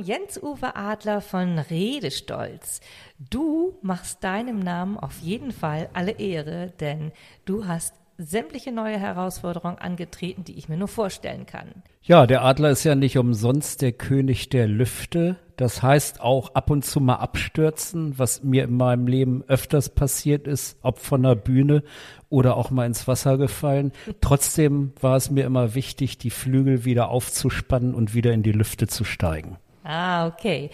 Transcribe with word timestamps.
Willkommen, 0.00 0.04
Jens-Uwe 0.04 0.76
Adler 0.76 1.20
von 1.20 1.58
Redestolz. 1.58 2.80
Du 3.18 3.74
machst 3.82 4.24
deinem 4.24 4.58
Namen 4.58 4.96
auf 4.98 5.20
jeden 5.20 5.52
Fall 5.52 5.88
alle 5.92 6.12
Ehre, 6.12 6.72
denn 6.80 7.12
du 7.44 7.66
hast 7.66 7.94
sämtliche 8.18 8.70
neue 8.70 8.98
Herausforderungen 8.98 9.78
angetreten, 9.78 10.44
die 10.44 10.58
ich 10.58 10.68
mir 10.68 10.76
nur 10.76 10.88
vorstellen 10.88 11.46
kann. 11.46 11.82
Ja, 12.02 12.26
der 12.26 12.42
Adler 12.44 12.70
ist 12.70 12.84
ja 12.84 12.94
nicht 12.94 13.16
umsonst 13.16 13.80
der 13.80 13.92
König 13.92 14.50
der 14.50 14.66
Lüfte. 14.68 15.36
Das 15.56 15.82
heißt 15.82 16.20
auch 16.20 16.54
ab 16.54 16.70
und 16.70 16.84
zu 16.84 17.00
mal 17.00 17.16
abstürzen, 17.16 18.18
was 18.18 18.42
mir 18.42 18.64
in 18.64 18.76
meinem 18.76 19.06
Leben 19.06 19.42
öfters 19.48 19.88
passiert 19.90 20.46
ist, 20.46 20.78
ob 20.82 20.98
von 20.98 21.22
der 21.22 21.34
Bühne 21.34 21.82
oder 22.28 22.56
auch 22.56 22.70
mal 22.70 22.86
ins 22.86 23.08
Wasser 23.08 23.38
gefallen. 23.38 23.92
Trotzdem 24.20 24.92
war 25.00 25.16
es 25.16 25.30
mir 25.30 25.44
immer 25.44 25.74
wichtig, 25.74 26.18
die 26.18 26.30
Flügel 26.30 26.84
wieder 26.84 27.08
aufzuspannen 27.08 27.94
und 27.94 28.14
wieder 28.14 28.32
in 28.32 28.42
die 28.42 28.52
Lüfte 28.52 28.86
zu 28.86 29.04
steigen. 29.04 29.58
Ah, 29.90 30.28
okay. 30.28 30.70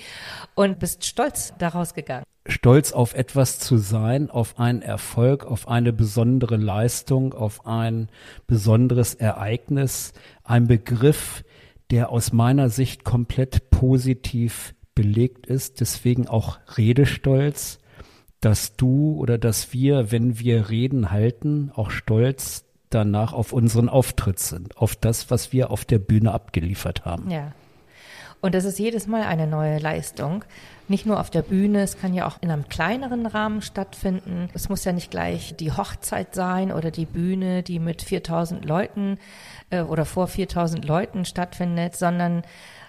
Und 0.55 0.79
bist 0.79 1.07
stolz 1.07 1.55
daraus 1.59 1.95
gegangen? 1.95 2.25
Stolz 2.47 2.93
auf 2.93 3.15
etwas 3.15 3.59
zu 3.59 3.79
sein, 3.79 4.31
auf 4.31 4.59
einen 4.61 4.83
Erfolg, 4.83 5.47
auf 5.47 5.69
eine 5.69 5.95
besondere 5.95 6.57
Leistung, 6.57 7.33
auf 7.33 7.67
ein 7.67 8.09
besonderes 8.47 9.15
Ereignis, 9.15 10.13
ein 10.45 10.67
Begriff, 10.67 11.45
der 11.91 12.11
aus 12.11 12.35
meiner 12.35 12.69
Sicht 12.69 13.05
komplett 13.05 13.71
positiv 13.71 14.75
belegt 14.95 15.47
ist, 15.47 15.81
deswegen 15.81 16.29
auch 16.29 16.59
Redestolz, 16.77 17.79
dass 18.41 18.77
du 18.77 19.17
oder 19.19 19.39
dass 19.39 19.73
wir, 19.73 20.13
wenn 20.13 20.39
wir 20.39 20.69
Reden 20.69 21.11
halten, 21.11 21.73
auch 21.75 21.91
stolz 21.91 22.65
danach 22.91 23.33
auf 23.33 23.53
unseren 23.53 23.89
Auftritt 23.89 24.41
sind, 24.41 24.77
auf 24.77 24.95
das, 24.95 25.31
was 25.31 25.53
wir 25.53 25.71
auf 25.71 25.87
der 25.87 25.99
Bühne 25.99 26.33
abgeliefert 26.33 27.07
haben. 27.07 27.31
Ja. 27.31 27.53
Und 28.41 28.55
das 28.55 28.65
ist 28.65 28.79
jedes 28.79 29.07
Mal 29.07 29.23
eine 29.23 29.47
neue 29.47 29.79
Leistung. 29.79 30.45
Nicht 30.89 31.05
nur 31.05 31.19
auf 31.19 31.31
der 31.31 31.43
Bühne, 31.43 31.83
es 31.83 31.99
kann 31.99 32.15
ja 32.15 32.29
auch 32.29 32.39
in 32.41 32.51
einem 32.51 32.69
kleineren 32.69 33.27
Rahmen 33.27 33.61
stattfinden. 33.61 34.49
Es 34.55 34.69
muss 34.69 34.85
ja 34.85 34.93
nicht 34.93 35.11
gleich 35.11 35.57
die 35.57 35.73
Hochzeit 35.73 36.35
sein 36.35 36.71
oder 36.71 36.91
die 36.91 37.07
Bühne, 37.07 37.63
die 37.63 37.81
mit 37.81 38.03
4000 38.03 38.65
Leuten 38.65 39.19
äh, 39.71 39.81
oder 39.81 40.05
vor 40.05 40.29
4000 40.29 40.85
Leuten 40.85 41.25
stattfindet, 41.25 41.97
sondern 41.97 42.43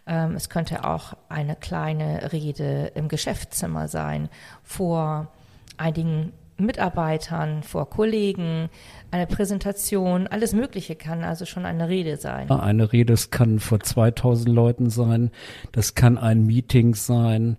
ähm, 0.05 0.35
es 0.35 0.49
könnte 0.49 0.85
auch 0.85 1.13
eine 1.27 1.55
kleine 1.55 2.31
Rede 2.31 2.91
im 2.93 3.07
Geschäftszimmer 3.07 3.87
sein 3.87 4.29
vor 4.63 5.31
einigen 5.77 6.33
Mitarbeitern, 6.57 7.63
vor 7.63 7.89
Kollegen, 7.89 8.69
eine 9.11 9.27
Präsentation, 9.27 10.27
alles 10.27 10.53
Mögliche 10.53 10.95
kann 10.95 11.23
also 11.23 11.45
schon 11.45 11.65
eine 11.65 11.89
Rede 11.89 12.17
sein. 12.17 12.49
Eine 12.49 12.91
Rede, 12.91 13.13
es 13.13 13.29
kann 13.29 13.59
vor 13.59 13.79
2000 13.79 14.49
Leuten 14.49 14.89
sein, 14.89 15.31
das 15.71 15.95
kann 15.95 16.17
ein 16.17 16.45
Meeting 16.45 16.95
sein, 16.95 17.57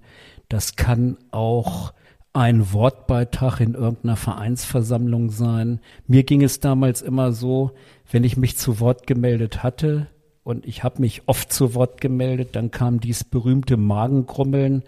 das 0.49 0.77
kann 0.77 1.17
auch 1.31 1.93
ein 2.33 2.73
Wortbeitrag 2.73 3.61
in 3.61 3.75
irgendeiner 3.75 4.17
Vereinsversammlung 4.17 5.31
sein. 5.31 5.81
Mir 6.07 6.25
ging 6.25 6.43
es 6.43 6.61
damals 6.61 7.03
immer 7.03 7.33
so, 7.33 7.73
wenn 8.11 8.25
ich 8.25 8.37
mich 8.37 8.57
zu 8.57 8.81
Wort 8.81 9.07
gemeldet 9.07 9.63
hatte, 9.63 10.09
und 10.49 10.67
ich 10.67 10.83
habe 10.83 11.03
mich 11.03 11.25
oft 11.27 11.53
zu 11.53 11.75
Wort 11.75 12.01
gemeldet, 12.01 12.57
dann 12.57 12.71
kam 12.71 13.01
dies 13.01 13.23
berühmte 13.23 13.77
Magengrummeln, 13.77 14.83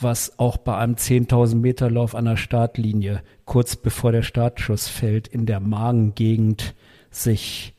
was 0.00 0.38
auch 0.38 0.56
bei 0.56 0.76
einem 0.76 0.94
10.000 0.94 1.56
Meter 1.56 1.90
Lauf 1.90 2.14
an 2.14 2.24
der 2.24 2.36
Startlinie 2.36 3.22
kurz 3.44 3.76
bevor 3.76 4.12
der 4.12 4.22
Startschuss 4.22 4.88
fällt 4.88 5.28
in 5.28 5.46
der 5.46 5.60
Magengegend 5.60 6.74
sich 7.10 7.74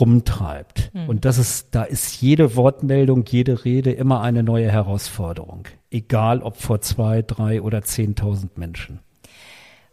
rumtreibt. 0.00 0.90
Mhm. 0.94 1.08
Und 1.08 1.24
das 1.24 1.38
ist, 1.38 1.68
da 1.74 1.82
ist 1.82 2.20
jede 2.20 2.56
Wortmeldung, 2.56 3.24
jede 3.26 3.64
Rede 3.64 3.92
immer 3.92 4.20
eine 4.20 4.42
neue 4.42 4.70
Herausforderung. 4.70 5.64
Egal 5.90 6.42
ob 6.42 6.56
vor 6.56 6.80
zwei, 6.80 7.22
drei 7.22 7.62
oder 7.62 7.78
10.000 7.78 8.50
Menschen. 8.56 9.00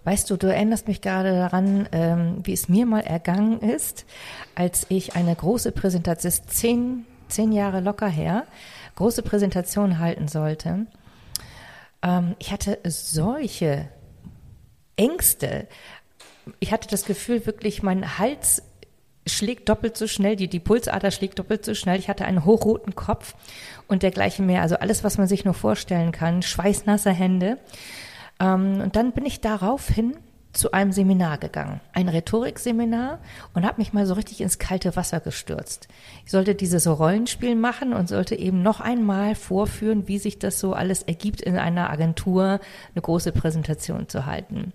Weißt 0.03 0.29
du, 0.29 0.37
du 0.37 0.47
erinnerst 0.47 0.87
mich 0.87 1.01
gerade 1.01 1.31
daran, 1.31 1.87
ähm, 1.91 2.37
wie 2.43 2.53
es 2.53 2.69
mir 2.69 2.85
mal 2.85 2.99
ergangen 2.99 3.59
ist, 3.59 4.05
als 4.53 4.85
ich 4.89 5.15
eine 5.15 5.35
große 5.35 5.71
Präsentation, 5.71 6.47
zehn, 6.47 7.05
zehn 7.27 7.51
Jahre 7.51 7.79
locker 7.79 8.07
her, 8.07 8.43
große 8.95 9.23
Präsentation 9.23 9.97
halten 9.97 10.27
sollte. 10.27 10.85
Ähm, 12.01 12.35
ich 12.39 12.51
hatte 12.51 12.79
solche 12.83 13.89
Ängste. 14.95 15.67
Ich 16.59 16.71
hatte 16.71 16.87
das 16.89 17.05
Gefühl, 17.05 17.45
wirklich, 17.45 17.83
mein 17.83 18.17
Hals 18.17 18.63
schlägt 19.27 19.69
doppelt 19.69 19.97
so 19.97 20.07
schnell, 20.07 20.35
die, 20.35 20.47
die 20.47 20.59
Pulsader 20.59 21.09
schlägt 21.11 21.39
doppelt 21.39 21.65
so 21.65 21.73
schnell. 21.73 21.99
Ich 21.99 22.09
hatte 22.09 22.25
einen 22.25 22.45
hochroten 22.45 22.95
Kopf 22.95 23.35
und 23.87 24.03
dergleichen 24.03 24.45
mehr. 24.45 24.61
Also 24.61 24.75
alles, 24.77 25.03
was 25.03 25.17
man 25.17 25.27
sich 25.27 25.45
nur 25.45 25.55
vorstellen 25.55 26.11
kann. 26.11 26.41
Schweißnasse 26.41 27.11
Hände. 27.11 27.57
Ähm, 28.39 28.81
und 28.81 28.95
dann 28.95 29.11
bin 29.13 29.25
ich 29.25 29.41
daraufhin 29.41 30.15
zu 30.55 30.71
einem 30.71 30.91
Seminar 30.91 31.37
gegangen, 31.37 31.81
ein 31.93 32.09
Rhetorikseminar 32.09 33.19
und 33.53 33.65
habe 33.65 33.79
mich 33.79 33.93
mal 33.93 34.05
so 34.05 34.13
richtig 34.13 34.41
ins 34.41 34.57
kalte 34.57 34.95
Wasser 34.95 35.19
gestürzt. 35.19 35.87
Ich 36.25 36.31
sollte 36.31 36.55
dieses 36.55 36.87
Rollenspiel 36.87 37.55
machen 37.55 37.93
und 37.93 38.07
sollte 38.07 38.35
eben 38.35 38.63
noch 38.63 38.79
einmal 38.79 39.35
vorführen, 39.35 40.07
wie 40.07 40.17
sich 40.17 40.39
das 40.39 40.59
so 40.59 40.73
alles 40.73 41.03
ergibt, 41.03 41.41
in 41.41 41.57
einer 41.57 41.89
Agentur 41.89 42.59
eine 42.93 43.01
große 43.01 43.31
Präsentation 43.31 44.07
zu 44.07 44.25
halten. 44.25 44.73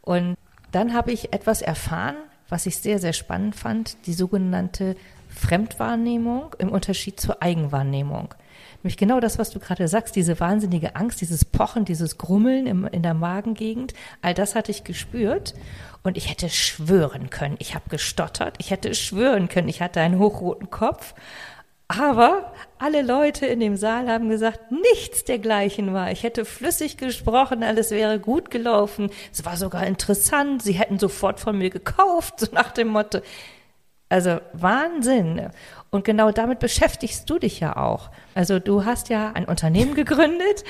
Und 0.00 0.36
dann 0.72 0.94
habe 0.94 1.12
ich 1.12 1.32
etwas 1.32 1.62
erfahren, 1.62 2.16
was 2.48 2.66
ich 2.66 2.76
sehr, 2.78 2.98
sehr 2.98 3.12
spannend 3.12 3.56
fand, 3.56 4.06
die 4.06 4.12
sogenannte 4.12 4.96
Fremdwahrnehmung 5.36 6.54
im 6.58 6.70
Unterschied 6.70 7.20
zur 7.20 7.42
Eigenwahrnehmung. 7.42 8.34
Nämlich 8.82 8.96
genau 8.96 9.20
das, 9.20 9.38
was 9.38 9.50
du 9.50 9.58
gerade 9.58 9.88
sagst, 9.88 10.16
diese 10.16 10.38
wahnsinnige 10.40 10.96
Angst, 10.96 11.20
dieses 11.20 11.44
Pochen, 11.44 11.84
dieses 11.84 12.18
Grummeln 12.18 12.66
im, 12.66 12.86
in 12.86 13.02
der 13.02 13.14
Magengegend, 13.14 13.94
all 14.22 14.34
das 14.34 14.54
hatte 14.54 14.70
ich 14.70 14.84
gespürt. 14.84 15.54
Und 16.02 16.16
ich 16.16 16.30
hätte 16.30 16.48
schwören 16.48 17.30
können, 17.30 17.56
ich 17.58 17.74
habe 17.74 17.88
gestottert, 17.88 18.54
ich 18.58 18.70
hätte 18.70 18.94
schwören 18.94 19.48
können, 19.48 19.68
ich 19.68 19.82
hatte 19.82 20.00
einen 20.00 20.20
hochroten 20.20 20.70
Kopf. 20.70 21.14
Aber 21.88 22.52
alle 22.78 23.02
Leute 23.02 23.46
in 23.46 23.60
dem 23.60 23.76
Saal 23.76 24.08
haben 24.08 24.28
gesagt, 24.28 24.72
nichts 24.72 25.24
dergleichen 25.24 25.92
war. 25.92 26.10
Ich 26.10 26.24
hätte 26.24 26.44
flüssig 26.44 26.96
gesprochen, 26.96 27.62
alles 27.62 27.92
wäre 27.92 28.18
gut 28.18 28.50
gelaufen. 28.50 29.10
Es 29.32 29.44
war 29.44 29.56
sogar 29.56 29.86
interessant. 29.86 30.62
Sie 30.62 30.72
hätten 30.72 30.98
sofort 30.98 31.38
von 31.38 31.56
mir 31.58 31.70
gekauft, 31.70 32.40
so 32.40 32.48
nach 32.52 32.72
dem 32.72 32.88
Motto. 32.88 33.20
Also 34.08 34.38
Wahnsinn. 34.52 35.50
Und 35.90 36.04
genau 36.04 36.30
damit 36.30 36.58
beschäftigst 36.58 37.28
du 37.28 37.38
dich 37.38 37.60
ja 37.60 37.76
auch. 37.76 38.10
Also 38.34 38.58
du 38.58 38.84
hast 38.84 39.08
ja 39.08 39.32
ein 39.32 39.46
Unternehmen 39.46 39.94
gegründet, 39.96 40.64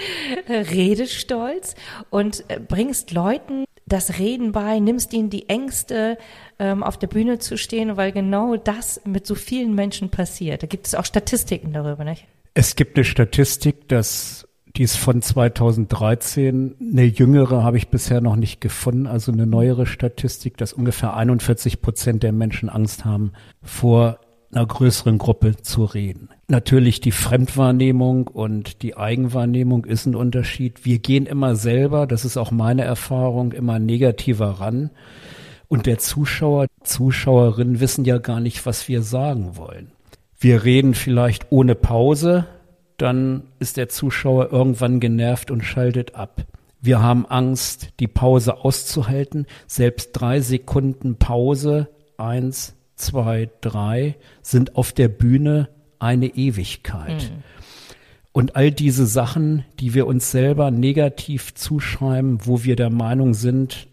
Redestolz, 0.49 1.75
und 2.11 2.45
äh, 2.49 2.61
bringst 2.61 3.13
Leuten 3.13 3.65
das 3.87 4.19
Reden 4.19 4.53
bei, 4.53 4.81
nimmst 4.81 5.13
ihnen 5.13 5.31
die 5.31 5.49
Ängste, 5.49 6.19
ähm, 6.59 6.83
auf 6.83 6.99
der 6.99 7.07
Bühne 7.07 7.39
zu 7.39 7.57
stehen, 7.57 7.97
weil 7.97 8.13
genau 8.13 8.57
das 8.57 9.01
mit 9.05 9.27
so 9.27 9.35
vielen 9.35 9.75
Menschen 9.75 10.11
passiert. 10.11 10.63
Da 10.63 10.67
gibt 10.67 10.87
es 10.87 10.95
auch 10.95 11.05
Statistiken 11.05 11.73
darüber, 11.73 12.03
nicht? 12.03 12.27
Es 12.55 12.75
gibt 12.75 12.97
eine 12.97 13.05
Statistik, 13.05 13.89
dass 13.89 14.46
die 14.77 14.83
ist 14.83 14.97
von 14.97 15.23
2013. 15.23 16.75
Eine 16.81 17.05
jüngere 17.05 17.63
habe 17.63 17.79
ich 17.79 17.89
bisher 17.89 18.21
noch 18.21 18.37
nicht 18.37 18.61
gefunden, 18.61 19.07
also 19.07 19.33
eine 19.33 19.47
neuere 19.47 19.87
Statistik, 19.87 20.57
dass 20.57 20.73
ungefähr 20.73 21.17
41 21.17 21.81
Prozent 21.81 22.23
der 22.23 22.33
Menschen 22.33 22.69
Angst 22.69 23.05
haben 23.05 23.33
vor 23.63 24.19
einer 24.53 24.67
größeren 24.67 25.19
Gruppe 25.19 25.57
zu 25.57 25.85
reden. 25.85 26.29
Natürlich 26.49 27.01
die 27.01 27.11
Fremdwahrnehmung 27.11 28.29
und 28.29 28.83
die 28.83 28.97
Eigenwahrnehmung 28.97 29.85
ist 29.85 30.07
ein 30.07 30.15
Unterschied. 30.15 30.85
Wir 30.85 30.99
gehen 30.99 31.27
immer 31.27 31.57
selber, 31.57 32.07
das 32.07 32.25
ist 32.25 32.37
auch 32.37 32.51
meine 32.51 32.85
Erfahrung, 32.85 33.53
immer 33.53 33.79
negativer 33.79 34.61
ran. 34.61 34.91
Und 35.69 35.87
der 35.87 35.99
Zuschauer, 35.99 36.67
Zuschauerin 36.85 37.81
wissen 37.81 38.05
ja 38.05 38.19
gar 38.19 38.41
nicht, 38.41 38.67
was 38.67 38.89
wir 38.89 39.03
sagen 39.03 39.57
wollen. 39.57 39.91
Wir 40.39 40.65
reden 40.65 40.95
vielleicht 40.95 41.47
ohne 41.51 41.75
Pause, 41.75 42.47
dann 42.97 43.45
ist 43.59 43.77
der 43.77 43.89
Zuschauer 43.89 44.53
irgendwann 44.53 45.01
genervt 45.01 45.51
und 45.51 45.63
schaltet 45.63 46.15
ab. 46.15 46.47
Wir 46.81 47.03
haben 47.03 47.27
Angst, 47.27 47.91
die 48.01 48.07
Pause 48.07 48.59
auszuhalten. 48.59 49.47
Selbst 49.67 50.13
drei 50.13 50.41
Sekunden 50.41 51.17
Pause, 51.17 51.89
eins, 52.17 52.75
zwei, 52.95 53.51
drei, 53.61 54.17
sind 54.43 54.77
auf 54.77 54.93
der 54.93 55.09
Bühne 55.09 55.69
eine 55.99 56.27
Ewigkeit. 56.27 57.31
Mhm. 57.31 57.43
Und 58.33 58.55
all 58.55 58.71
diese 58.71 59.07
Sachen, 59.07 59.65
die 59.81 59.95
wir 59.95 60.07
uns 60.07 60.31
selber 60.31 60.71
negativ 60.71 61.55
zuschreiben, 61.55 62.41
wo 62.45 62.65
wir 62.65 62.77
der 62.77 62.91
Meinung 62.91 63.33
sind, 63.33 63.89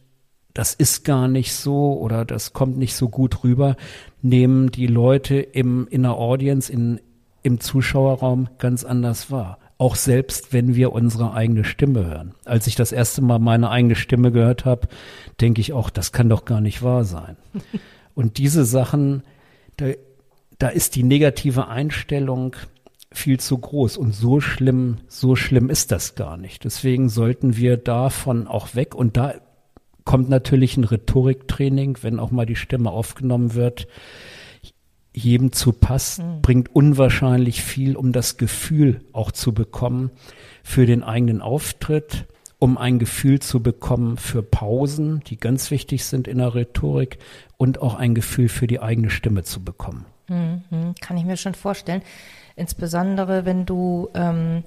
das 0.54 0.74
ist 0.74 1.04
gar 1.06 1.28
nicht 1.28 1.54
so 1.54 1.98
oder 1.98 2.26
das 2.26 2.54
kommt 2.54 2.78
nicht 2.78 2.96
so 2.96 3.10
gut 3.10 3.44
rüber, 3.44 3.76
nehmen 4.22 4.70
die 4.70 4.88
Leute 4.88 5.38
im, 5.38 5.88
in 5.90 6.04
der 6.04 6.16
Audience, 6.16 6.72
in, 6.72 7.00
im 7.44 7.60
Zuschauerraum 7.60 8.50
ganz 8.58 8.84
anders 8.84 9.30
wahr. 9.30 9.60
Auch 9.78 9.96
selbst, 9.96 10.54
wenn 10.54 10.76
wir 10.76 10.94
unsere 10.94 11.34
eigene 11.34 11.66
Stimme 11.66 12.06
hören. 12.06 12.34
Als 12.46 12.68
ich 12.68 12.76
das 12.76 12.92
erste 12.92 13.22
Mal 13.22 13.40
meine 13.40 13.70
eigene 13.70 13.96
Stimme 13.96 14.32
gehört 14.32 14.66
habe, 14.66 14.88
denke 15.42 15.62
ich 15.62 15.74
auch, 15.74 15.90
das 15.90 16.12
kann 16.12 16.30
doch 16.30 16.46
gar 16.46 16.62
nicht 16.62 16.82
wahr 16.82 17.04
sein. 17.04 17.36
Und 18.16 18.38
diese 18.38 18.64
Sachen, 18.64 19.24
da, 19.78 19.88
da 20.60 20.70
ist 20.70 20.96
die 20.96 21.04
negative 21.04 21.68
Einstellung 21.68 22.56
viel 23.12 23.40
zu 23.40 23.58
groß. 23.58 23.98
Und 23.98 24.14
so 24.14 24.40
schlimm, 24.40 24.98
so 25.08 25.36
schlimm 25.36 25.70
ist 25.70 25.92
das 25.92 26.16
gar 26.16 26.38
nicht. 26.38 26.64
Deswegen 26.64 27.10
sollten 27.10 27.58
wir 27.58 27.78
davon 27.78 28.48
auch 28.48 28.76
weg. 28.76 28.96
Und 28.96 29.18
da 29.18 29.34
kommt 30.06 30.30
natürlich 30.30 30.78
ein 30.78 30.84
Rhetoriktraining, 30.84 31.98
wenn 32.02 32.20
auch 32.20 32.32
mal 32.32 32.46
die 32.46 32.56
Stimme 32.56 32.92
aufgenommen 32.92 33.54
wird, 33.54 33.88
jedem 35.14 35.52
zu 35.52 35.72
Pass, 35.72 36.18
mhm. 36.18 36.42
bringt 36.42 36.76
unwahrscheinlich 36.76 37.64
viel, 37.64 37.96
um 37.96 38.12
das 38.12 38.38
Gefühl 38.38 39.02
auch 39.14 39.32
zu 39.32 39.54
bekommen 39.54 40.12
für 40.64 40.86
den 40.86 41.04
eigenen 41.04 41.42
Auftritt, 41.42 42.26
um 42.60 42.78
ein 42.78 42.98
Gefühl 42.98 43.40
zu 43.40 43.62
bekommen 43.62 44.18
für 44.18 44.42
Pausen, 44.42 45.22
die 45.28 45.38
ganz 45.38 45.70
wichtig 45.70 46.06
sind 46.06 46.28
in 46.28 46.38
der 46.40 46.56
Rhetorik 46.56 47.20
und 47.58 47.82
auch 47.82 47.96
ein 47.96 48.16
Gefühl 48.16 48.50
für 48.50 48.68
die 48.68 48.80
eigene 48.80 49.10
Stimme 49.10 49.44
zu 49.44 49.64
bekommen. 49.64 50.06
Mhm, 50.30 50.96
kann 51.02 51.18
ich 51.18 51.26
mir 51.26 51.38
schon 51.38 51.56
vorstellen. 51.56 52.02
Insbesondere, 52.56 53.46
wenn 53.46 53.66
du, 53.66 54.10
ähm, 54.14 54.64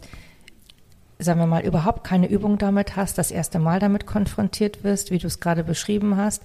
sagen 1.18 1.40
wir 1.40 1.46
mal, 1.46 1.64
überhaupt 1.64 2.04
keine 2.04 2.28
Übung 2.28 2.58
damit 2.58 2.96
hast, 2.96 3.16
das 3.16 3.30
erste 3.30 3.58
Mal 3.58 3.80
damit 3.80 4.06
konfrontiert 4.06 4.84
wirst, 4.84 5.10
wie 5.10 5.18
du 5.18 5.26
es 5.26 5.40
gerade 5.40 5.64
beschrieben 5.64 6.16
hast. 6.16 6.42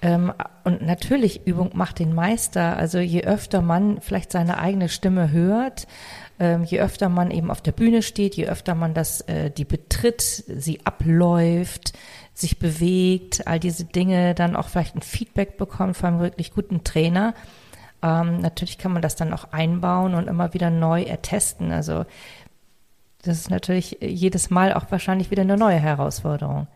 Ähm, 0.00 0.32
und 0.64 0.82
natürlich, 0.82 1.46
Übung 1.46 1.70
macht 1.74 1.98
den 1.98 2.14
Meister. 2.14 2.76
Also 2.76 2.98
je 2.98 3.24
öfter 3.24 3.62
man 3.62 4.00
vielleicht 4.00 4.32
seine 4.32 4.58
eigene 4.58 4.88
Stimme 4.88 5.30
hört, 5.30 5.86
ähm, 6.38 6.64
je 6.64 6.80
öfter 6.80 7.08
man 7.08 7.30
eben 7.30 7.50
auf 7.50 7.60
der 7.60 7.72
Bühne 7.72 8.02
steht, 8.02 8.36
je 8.36 8.46
öfter 8.46 8.74
man 8.74 8.94
das, 8.94 9.22
äh, 9.22 9.50
die 9.50 9.64
betritt, 9.64 10.22
sie 10.22 10.80
abläuft, 10.84 11.94
sich 12.32 12.58
bewegt, 12.58 13.46
all 13.48 13.58
diese 13.58 13.84
Dinge, 13.84 14.34
dann 14.34 14.54
auch 14.54 14.68
vielleicht 14.68 14.94
ein 14.94 15.02
Feedback 15.02 15.56
bekommt 15.56 15.96
von 15.96 16.10
einem 16.10 16.20
wirklich 16.20 16.52
guten 16.52 16.84
Trainer, 16.84 17.34
ähm, 18.02 18.40
natürlich 18.40 18.78
kann 18.78 18.92
man 18.92 19.02
das 19.02 19.16
dann 19.16 19.32
auch 19.32 19.52
einbauen 19.52 20.14
und 20.14 20.28
immer 20.28 20.54
wieder 20.54 20.70
neu 20.70 21.02
ertesten. 21.02 21.72
Also 21.72 22.04
das 23.22 23.38
ist 23.38 23.50
natürlich 23.50 23.98
jedes 24.00 24.50
Mal 24.50 24.72
auch 24.72 24.90
wahrscheinlich 24.90 25.30
wieder 25.30 25.42
eine 25.42 25.56
neue 25.56 25.78
Herausforderung. 25.78 26.68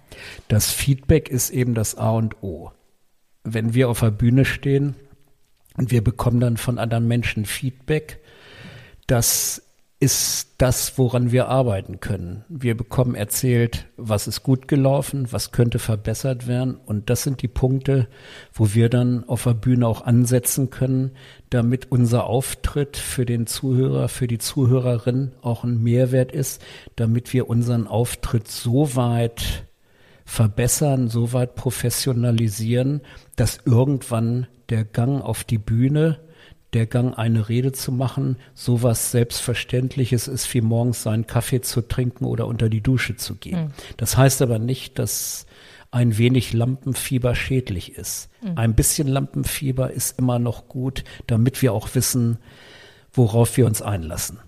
Das 0.49 0.71
Feedback 0.71 1.29
ist 1.29 1.51
eben 1.51 1.75
das 1.75 1.95
A 1.95 2.11
und 2.11 2.43
O. 2.43 2.73
Wenn 3.45 3.75
wir 3.75 3.89
auf 3.89 4.01
der 4.01 4.11
Bühne 4.11 4.45
stehen 4.45 4.95
und 5.77 5.91
wir 5.91 6.03
bekommen 6.03 6.41
dann 6.41 6.57
von 6.57 6.79
anderen 6.79 7.09
Menschen 7.09 7.45
Feedback, 7.45 8.21
das 9.07 9.63
ist 10.03 10.57
das, 10.59 10.99
woran 10.99 11.31
wir 11.31 11.47
arbeiten 11.47 12.01
können. 12.01 12.45
Wir 12.49 12.77
bekommen 12.77 13.15
erzählt, 13.15 13.87
was 13.97 14.27
ist 14.27 14.43
gut 14.43 14.67
gelaufen, 14.67 15.31
was 15.31 15.53
könnte 15.53 15.79
verbessert 15.79 16.49
werden. 16.49 16.75
Und 16.75 17.09
das 17.09 17.23
sind 17.23 17.41
die 17.41 17.47
Punkte, 17.47 18.09
wo 18.53 18.75
wir 18.75 18.89
dann 18.89 19.23
auf 19.29 19.45
der 19.45 19.55
Bühne 19.55 19.87
auch 19.87 20.05
ansetzen 20.05 20.71
können, 20.71 21.13
damit 21.51 21.93
unser 21.93 22.25
Auftritt 22.25 22.97
für 22.97 23.25
den 23.25 23.47
Zuhörer, 23.47 24.09
für 24.09 24.27
die 24.27 24.39
Zuhörerin 24.39 25.37
auch 25.41 25.63
ein 25.63 25.81
Mehrwert 25.81 26.33
ist, 26.33 26.61
damit 26.97 27.33
wir 27.33 27.49
unseren 27.49 27.87
Auftritt 27.87 28.49
so 28.49 28.97
weit 28.97 29.69
verbessern, 30.25 31.09
so 31.09 31.33
weit 31.33 31.55
professionalisieren, 31.55 33.01
dass 33.37 33.61
irgendwann 33.65 34.47
der 34.69 34.85
Gang 34.85 35.23
auf 35.23 35.45
die 35.45 35.59
Bühne 35.59 36.19
der 36.73 36.87
Gang, 36.87 37.19
eine 37.19 37.49
Rede 37.49 37.73
zu 37.73 37.93
machen, 37.93 38.37
sowas 38.55 39.11
Selbstverständliches 39.11 40.27
ist, 40.27 40.53
wie 40.55 40.63
morgens 40.63 41.03
seinen 41.03 41.27
Kaffee 41.27 41.61
zu 41.61 41.83
trinken 41.83 42.25
oder 42.25 42.47
unter 42.47 42.69
die 42.69 42.81
Dusche 42.81 43.17
zu 43.17 43.35
gehen. 43.35 43.65
Mhm. 43.65 43.73
Das 43.99 44.17
heißt 44.17 44.41
aber 44.41 44.59
nicht, 44.59 44.99
dass 44.99 45.47
ein 45.91 46.17
wenig 46.17 46.55
Lampenfieber 46.55 47.35
schädlich 47.35 47.97
ist. 47.97 48.31
Mhm. 48.43 48.53
Ein 48.57 48.75
bisschen 48.75 49.07
Lampenfieber 49.07 49.91
ist 49.91 50.19
immer 50.19 50.39
noch 50.39 50.69
gut, 50.69 51.05
damit 51.27 51.61
wir 51.61 51.75
auch 51.75 51.95
wissen, 51.95 52.39
worauf 53.13 53.57
wir 53.59 53.67
uns 53.67 53.83
einlassen. 53.83 54.39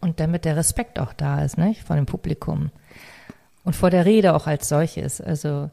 Und 0.00 0.20
damit 0.20 0.44
der 0.44 0.56
Respekt 0.56 0.98
auch 0.98 1.12
da 1.12 1.44
ist, 1.44 1.58
nicht? 1.58 1.82
Vor 1.82 1.96
dem 1.96 2.06
Publikum. 2.06 2.70
Und 3.68 3.76
vor 3.76 3.90
der 3.90 4.06
Rede 4.06 4.34
auch 4.34 4.46
als 4.46 4.66
solches. 4.66 5.20
Also, 5.20 5.68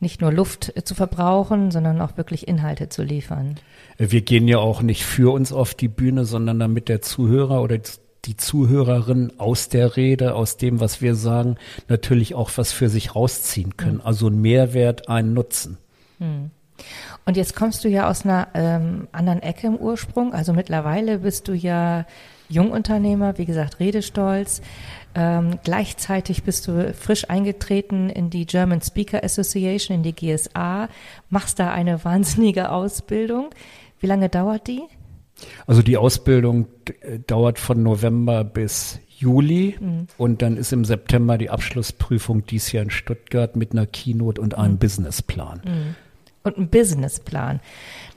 nicht 0.00 0.22
nur 0.22 0.32
Luft 0.32 0.72
zu 0.86 0.94
verbrauchen, 0.94 1.70
sondern 1.70 2.00
auch 2.00 2.16
wirklich 2.16 2.48
Inhalte 2.48 2.88
zu 2.88 3.02
liefern. 3.02 3.56
Wir 3.98 4.22
gehen 4.22 4.48
ja 4.48 4.56
auch 4.56 4.80
nicht 4.80 5.04
für 5.04 5.34
uns 5.34 5.52
auf 5.52 5.74
die 5.74 5.88
Bühne, 5.88 6.24
sondern 6.24 6.58
damit 6.58 6.88
der 6.88 7.02
Zuhörer 7.02 7.60
oder 7.60 7.76
die 8.24 8.38
Zuhörerin 8.38 9.34
aus 9.36 9.68
der 9.68 9.98
Rede, 9.98 10.34
aus 10.34 10.56
dem, 10.56 10.80
was 10.80 11.02
wir 11.02 11.14
sagen, 11.14 11.56
natürlich 11.88 12.34
auch 12.34 12.50
was 12.56 12.72
für 12.72 12.88
sich 12.88 13.14
rausziehen 13.14 13.76
können. 13.76 13.96
Mhm. 13.96 14.06
Also 14.06 14.28
ein 14.28 14.40
Mehrwert, 14.40 15.10
einen 15.10 15.34
Nutzen. 15.34 15.76
Mhm. 16.18 16.52
Und 17.26 17.36
jetzt 17.36 17.54
kommst 17.54 17.84
du 17.84 17.90
ja 17.90 18.08
aus 18.08 18.24
einer 18.24 18.48
ähm, 18.54 19.08
anderen 19.12 19.42
Ecke 19.42 19.66
im 19.66 19.76
Ursprung. 19.76 20.32
Also 20.32 20.54
mittlerweile 20.54 21.18
bist 21.18 21.48
du 21.48 21.52
ja 21.52 22.06
Jungunternehmer, 22.48 23.38
wie 23.38 23.46
gesagt, 23.46 23.80
Redestolz. 23.80 24.62
Ähm, 25.14 25.58
gleichzeitig 25.64 26.42
bist 26.42 26.68
du 26.68 26.92
frisch 26.92 27.30
eingetreten 27.30 28.10
in 28.10 28.28
die 28.28 28.44
German 28.44 28.82
Speaker 28.82 29.24
Association, 29.24 29.96
in 29.96 30.02
die 30.02 30.14
GSA, 30.14 30.88
machst 31.30 31.58
da 31.58 31.72
eine 31.72 32.04
wahnsinnige 32.04 32.70
Ausbildung. 32.70 33.50
Wie 33.98 34.06
lange 34.06 34.28
dauert 34.28 34.66
die? 34.66 34.82
Also 35.66 35.82
die 35.82 35.96
Ausbildung 35.96 36.66
äh, 37.00 37.18
dauert 37.18 37.58
von 37.58 37.82
November 37.82 38.44
bis 38.44 39.00
Juli 39.08 39.76
mhm. 39.80 40.06
und 40.18 40.42
dann 40.42 40.56
ist 40.56 40.72
im 40.72 40.84
September 40.84 41.38
die 41.38 41.48
Abschlussprüfung 41.48 42.44
dies 42.44 42.72
Jahr 42.72 42.84
in 42.84 42.90
Stuttgart 42.90 43.56
mit 43.56 43.72
einer 43.72 43.86
Keynote 43.86 44.40
und 44.40 44.56
einem 44.56 44.74
mhm. 44.74 44.78
Businessplan. 44.78 45.60
Mhm. 45.64 45.94
Und 46.46 46.58
ein 46.58 46.68
Businessplan. 46.68 47.60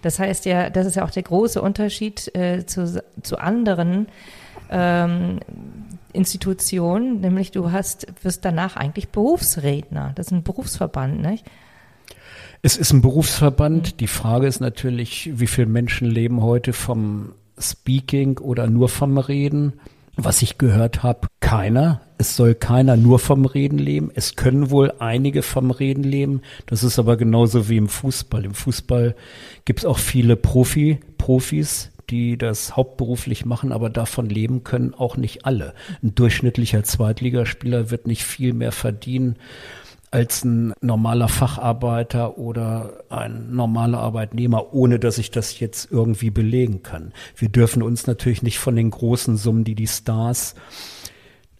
Das 0.01 0.19
heißt 0.19 0.45
ja, 0.45 0.69
das 0.69 0.85
ist 0.85 0.95
ja 0.95 1.03
auch 1.03 1.11
der 1.11 1.23
große 1.23 1.61
Unterschied 1.61 2.33
äh, 2.35 2.65
zu, 2.65 3.03
zu 3.21 3.37
anderen 3.37 4.07
ähm, 4.69 5.39
Institution, 6.13 7.21
nämlich 7.21 7.51
du 7.51 7.71
hast, 7.71 8.07
wirst 8.23 8.45
danach 8.45 8.75
eigentlich 8.75 9.09
Berufsredner. 9.09 10.11
Das 10.15 10.27
ist 10.27 10.31
ein 10.31 10.43
Berufsverband, 10.43 11.21
nicht? 11.21 11.45
Es 12.61 12.77
ist 12.77 12.91
ein 12.93 13.01
Berufsverband. 13.01 13.93
Mhm. 13.93 13.97
Die 13.97 14.07
Frage 14.07 14.47
ist 14.47 14.59
natürlich, 14.59 15.31
wie 15.33 15.47
viele 15.47 15.67
Menschen 15.67 16.07
leben 16.07 16.41
heute 16.41 16.73
vom 16.73 17.33
Speaking 17.57 18.37
oder 18.37 18.67
nur 18.67 18.89
vom 18.89 19.17
Reden? 19.17 19.73
Was 20.21 20.41
ich 20.41 20.57
gehört 20.57 21.01
habe, 21.01 21.29
keiner. 21.39 22.01
Es 22.17 22.35
soll 22.35 22.53
keiner 22.53 22.97
nur 22.97 23.19
vom 23.19 23.45
Reden 23.45 23.77
leben. 23.77 24.11
Es 24.13 24.35
können 24.35 24.69
wohl 24.69 24.91
einige 24.99 25.43
vom 25.43 25.71
Reden 25.71 26.03
leben. 26.03 26.41
Das 26.65 26.83
ist 26.83 26.99
aber 26.99 27.15
genauso 27.15 27.69
wie 27.69 27.77
im 27.77 27.87
Fußball. 27.87 28.43
Im 28.43 28.53
Fußball 28.53 29.15
gibt 29.63 29.79
es 29.79 29.85
auch 29.85 29.97
viele 29.97 30.35
Profi, 30.35 30.99
Profis, 31.17 31.91
die 32.09 32.37
das 32.37 32.75
hauptberuflich 32.75 33.45
machen, 33.45 33.71
aber 33.71 33.89
davon 33.89 34.27
leben 34.27 34.65
können 34.65 34.93
auch 34.93 35.15
nicht 35.15 35.45
alle. 35.45 35.73
Ein 36.03 36.15
durchschnittlicher 36.15 36.83
Zweitligaspieler 36.83 37.89
wird 37.89 38.05
nicht 38.05 38.23
viel 38.23 38.51
mehr 38.53 38.73
verdienen 38.73 39.37
als 40.11 40.43
ein 40.43 40.73
normaler 40.81 41.27
Facharbeiter 41.27 42.37
oder 42.37 43.03
ein 43.09 43.51
normaler 43.51 43.99
Arbeitnehmer, 43.99 44.73
ohne 44.73 44.99
dass 44.99 45.17
ich 45.17 45.31
das 45.31 45.59
jetzt 45.59 45.91
irgendwie 45.91 46.31
belegen 46.31 46.81
kann. 46.83 47.13
Wir 47.35 47.49
dürfen 47.49 47.83
uns 47.83 48.07
natürlich 48.07 48.41
nicht 48.41 48.59
von 48.59 48.75
den 48.75 48.89
großen 48.89 49.37
Summen, 49.37 49.63
die 49.63 49.75
die 49.75 49.87
Stars 49.87 50.55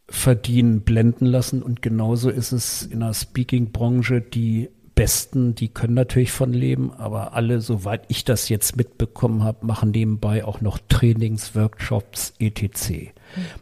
verdienen, 0.07 0.81
blenden 0.81 1.25
lassen. 1.25 1.61
Und 1.61 1.81
genauso 1.81 2.29
ist 2.29 2.51
es 2.51 2.83
in 2.83 3.01
der 3.01 3.13
Speaking-Branche, 3.13 4.21
die 4.21 4.69
Besten, 4.95 5.55
die 5.55 5.69
können 5.69 5.93
natürlich 5.93 6.31
von 6.33 6.51
leben, 6.51 6.91
aber 6.91 7.33
alle, 7.33 7.61
soweit 7.61 8.03
ich 8.09 8.25
das 8.25 8.49
jetzt 8.49 8.75
mitbekommen 8.75 9.43
habe, 9.43 9.65
machen 9.65 9.91
nebenbei 9.91 10.43
auch 10.43 10.59
noch 10.59 10.77
Trainings, 10.89 11.55
Workshops, 11.55 12.33
etc. 12.39 12.89
Mhm. 12.89 13.09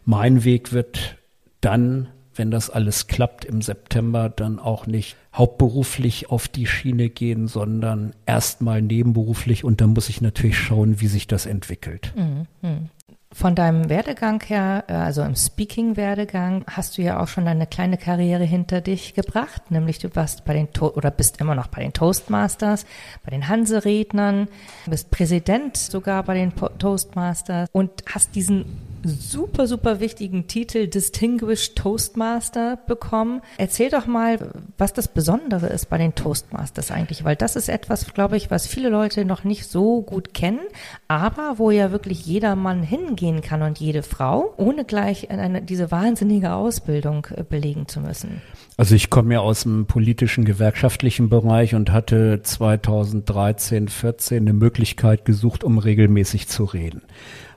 Mein 0.04 0.44
Weg 0.44 0.72
wird 0.72 1.16
dann, 1.60 2.08
wenn 2.38 2.50
das 2.50 2.70
alles 2.70 3.06
klappt 3.06 3.44
im 3.44 3.62
September, 3.62 4.28
dann 4.28 4.58
auch 4.58 4.86
nicht 4.86 5.16
hauptberuflich 5.34 6.30
auf 6.30 6.48
die 6.48 6.66
Schiene 6.66 7.10
gehen, 7.10 7.48
sondern 7.48 8.14
erstmal 8.26 8.82
nebenberuflich 8.82 9.64
und 9.64 9.80
dann 9.80 9.90
muss 9.90 10.08
ich 10.08 10.20
natürlich 10.20 10.58
schauen, 10.58 11.00
wie 11.00 11.08
sich 11.08 11.26
das 11.26 11.46
entwickelt. 11.46 12.12
Mhm. 12.16 12.88
Von 13.30 13.54
deinem 13.54 13.90
Werdegang 13.90 14.42
her, 14.42 14.84
äh, 14.88 14.94
also 14.94 15.22
im 15.22 15.36
Speaking-Werdegang, 15.36 16.64
hast 16.66 16.96
du 16.96 17.02
ja 17.02 17.20
auch 17.20 17.28
schon 17.28 17.46
eine 17.46 17.66
kleine 17.66 17.98
Karriere 17.98 18.44
hinter 18.44 18.80
dich 18.80 19.12
gebracht, 19.12 19.70
nämlich 19.70 19.98
du 19.98 20.08
warst 20.16 20.46
bei 20.46 20.54
den 20.54 20.72
to 20.72 20.94
oder 20.94 21.10
bist 21.10 21.38
immer 21.38 21.54
noch 21.54 21.66
bei 21.66 21.82
den 21.82 21.92
Toastmasters, 21.92 22.86
bei 23.24 23.30
den 23.30 23.46
Hanserednern, 23.48 24.48
bist 24.86 25.10
Präsident 25.10 25.76
sogar 25.76 26.22
bei 26.22 26.34
den 26.34 26.52
po 26.52 26.68
Toastmasters 26.70 27.68
und 27.72 28.02
hast 28.06 28.34
diesen 28.34 28.64
super, 29.04 29.66
super 29.66 30.00
wichtigen 30.00 30.46
Titel 30.46 30.86
Distinguished 30.86 31.76
Toastmaster 31.76 32.78
bekommen. 32.86 33.40
Erzähl 33.56 33.90
doch 33.90 34.06
mal, 34.06 34.50
was 34.76 34.92
das 34.92 35.08
Besondere 35.08 35.66
ist 35.66 35.88
bei 35.88 35.98
den 35.98 36.14
Toastmasters 36.14 36.90
eigentlich, 36.90 37.24
weil 37.24 37.36
das 37.36 37.56
ist 37.56 37.68
etwas, 37.68 38.12
glaube 38.14 38.36
ich, 38.36 38.50
was 38.50 38.66
viele 38.66 38.88
Leute 38.88 39.24
noch 39.24 39.44
nicht 39.44 39.66
so 39.66 40.02
gut 40.02 40.34
kennen, 40.34 40.60
aber 41.06 41.54
wo 41.58 41.70
ja 41.70 41.92
wirklich 41.92 42.26
jeder 42.26 42.56
Mann 42.56 42.82
hingehen 42.82 43.40
kann 43.40 43.62
und 43.62 43.78
jede 43.78 44.02
Frau, 44.02 44.54
ohne 44.56 44.84
gleich 44.84 45.30
eine, 45.30 45.62
diese 45.62 45.90
wahnsinnige 45.90 46.52
Ausbildung 46.52 47.26
äh, 47.34 47.44
belegen 47.44 47.88
zu 47.88 48.00
müssen. 48.00 48.42
Also 48.76 48.94
ich 48.94 49.10
komme 49.10 49.34
ja 49.34 49.40
aus 49.40 49.64
dem 49.64 49.86
politischen, 49.86 50.44
gewerkschaftlichen 50.44 51.28
Bereich 51.28 51.74
und 51.74 51.90
hatte 51.90 52.42
2013, 52.42 53.88
14 53.88 54.38
eine 54.38 54.52
Möglichkeit 54.52 55.24
gesucht, 55.24 55.64
um 55.64 55.78
regelmäßig 55.78 56.48
zu 56.48 56.64
reden 56.64 57.02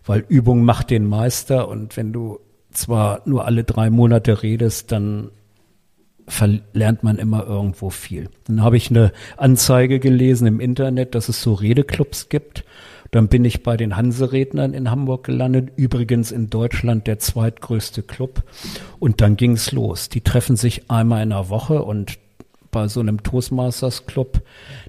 weil 0.06 0.26
Übung 0.28 0.64
macht 0.64 0.90
den 0.90 1.06
Meister 1.06 1.68
und 1.68 1.98
wenn 1.98 2.14
du 2.14 2.40
zwar 2.72 3.22
nur 3.26 3.46
alle 3.46 3.64
drei 3.64 3.90
Monate 3.90 4.44
redest, 4.44 4.92
dann 4.92 5.32
verlernt 6.28 7.04
man 7.04 7.18
immer 7.18 7.46
irgendwo 7.46 7.90
viel. 7.90 8.30
Dann 8.46 8.64
habe 8.64 8.78
ich 8.78 8.90
eine 8.90 9.12
Anzeige 9.38 10.00
gelesen 10.00 10.48
im 10.48 10.60
Internet, 10.60 11.14
dass 11.16 11.30
es 11.30 11.42
so 11.42 11.54
Redeclubs 11.54 12.30
gibt. 12.30 12.64
Dann 13.12 13.28
bin 13.28 13.44
ich 13.44 13.64
bei 13.64 13.76
den 13.76 13.98
Hanserednern 13.98 14.74
in 14.74 14.90
Hamburg 14.90 15.26
gelandet, 15.26 15.74
übrigens 15.76 16.32
in 16.32 16.50
Deutschland 16.50 17.08
der 17.08 17.20
zweitgrößte 17.20 18.04
Club. 18.04 18.44
Und 19.00 19.20
dann 19.20 19.36
ging 19.36 19.54
es 19.54 19.74
los. 19.74 20.08
Die 20.08 20.22
treffen 20.22 20.56
sich 20.56 20.90
einmal 20.90 21.24
in 21.24 21.32
der 21.32 21.50
Woche 21.50 21.84
und 21.84 22.18
bei 22.72 22.88
so 22.88 23.00
einem 23.02 23.22
Toastmasters 23.22 24.06
Club, 24.06 24.42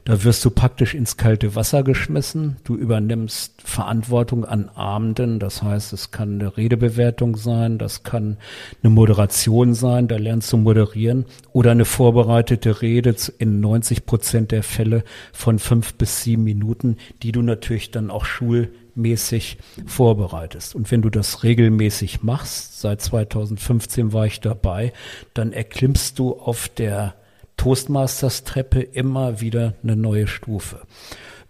da 0.04 0.24
wirst 0.24 0.44
du 0.44 0.50
praktisch 0.50 0.94
ins 0.94 1.16
kalte 1.16 1.54
Wasser 1.54 1.82
geschmissen. 1.82 2.56
Du 2.64 2.76
übernimmst 2.76 3.60
Verantwortung 3.62 4.44
an 4.44 4.68
Abenden. 4.68 5.38
Das 5.38 5.62
heißt, 5.62 5.92
es 5.92 6.10
kann 6.10 6.40
eine 6.40 6.56
Redebewertung 6.56 7.36
sein, 7.36 7.78
das 7.78 8.04
kann 8.04 8.36
eine 8.82 8.90
Moderation 8.90 9.74
sein, 9.74 10.08
da 10.08 10.16
lernst 10.16 10.52
du 10.52 10.56
moderieren 10.56 11.26
oder 11.52 11.72
eine 11.72 11.84
vorbereitete 11.84 12.82
Rede 12.82 13.14
in 13.38 13.60
90 13.60 14.06
Prozent 14.06 14.52
der 14.52 14.62
Fälle 14.62 15.04
von 15.32 15.58
fünf 15.58 15.94
bis 15.94 16.22
sieben 16.22 16.44
Minuten, 16.44 16.96
die 17.22 17.32
du 17.32 17.42
natürlich 17.42 17.90
dann 17.90 18.10
auch 18.10 18.24
schulmäßig 18.24 19.58
vorbereitest. 19.86 20.74
Und 20.74 20.90
wenn 20.90 21.02
du 21.02 21.10
das 21.10 21.42
regelmäßig 21.42 22.22
machst, 22.22 22.80
seit 22.80 23.00
2015 23.00 24.12
war 24.12 24.26
ich 24.26 24.40
dabei, 24.40 24.92
dann 25.34 25.52
erklimmst 25.52 26.18
du 26.18 26.32
auf 26.32 26.68
der 26.68 27.14
Toastmasters-Treppe 27.56 28.80
immer 28.80 29.40
wieder 29.40 29.74
eine 29.82 29.96
neue 29.96 30.26
Stufe. 30.26 30.80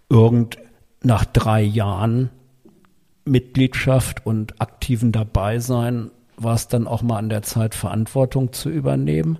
Irgend 0.09 0.57
nach 1.01 1.25
drei 1.25 1.61
Jahren 1.61 2.29
Mitgliedschaft 3.25 4.25
und 4.25 4.59
aktiven 4.61 5.11
Dabeisein 5.11 6.11
war 6.37 6.55
es 6.55 6.67
dann 6.67 6.87
auch 6.87 7.01
mal 7.01 7.17
an 7.17 7.29
der 7.29 7.41
Zeit, 7.41 7.75
Verantwortung 7.75 8.53
zu 8.53 8.69
übernehmen. 8.69 9.39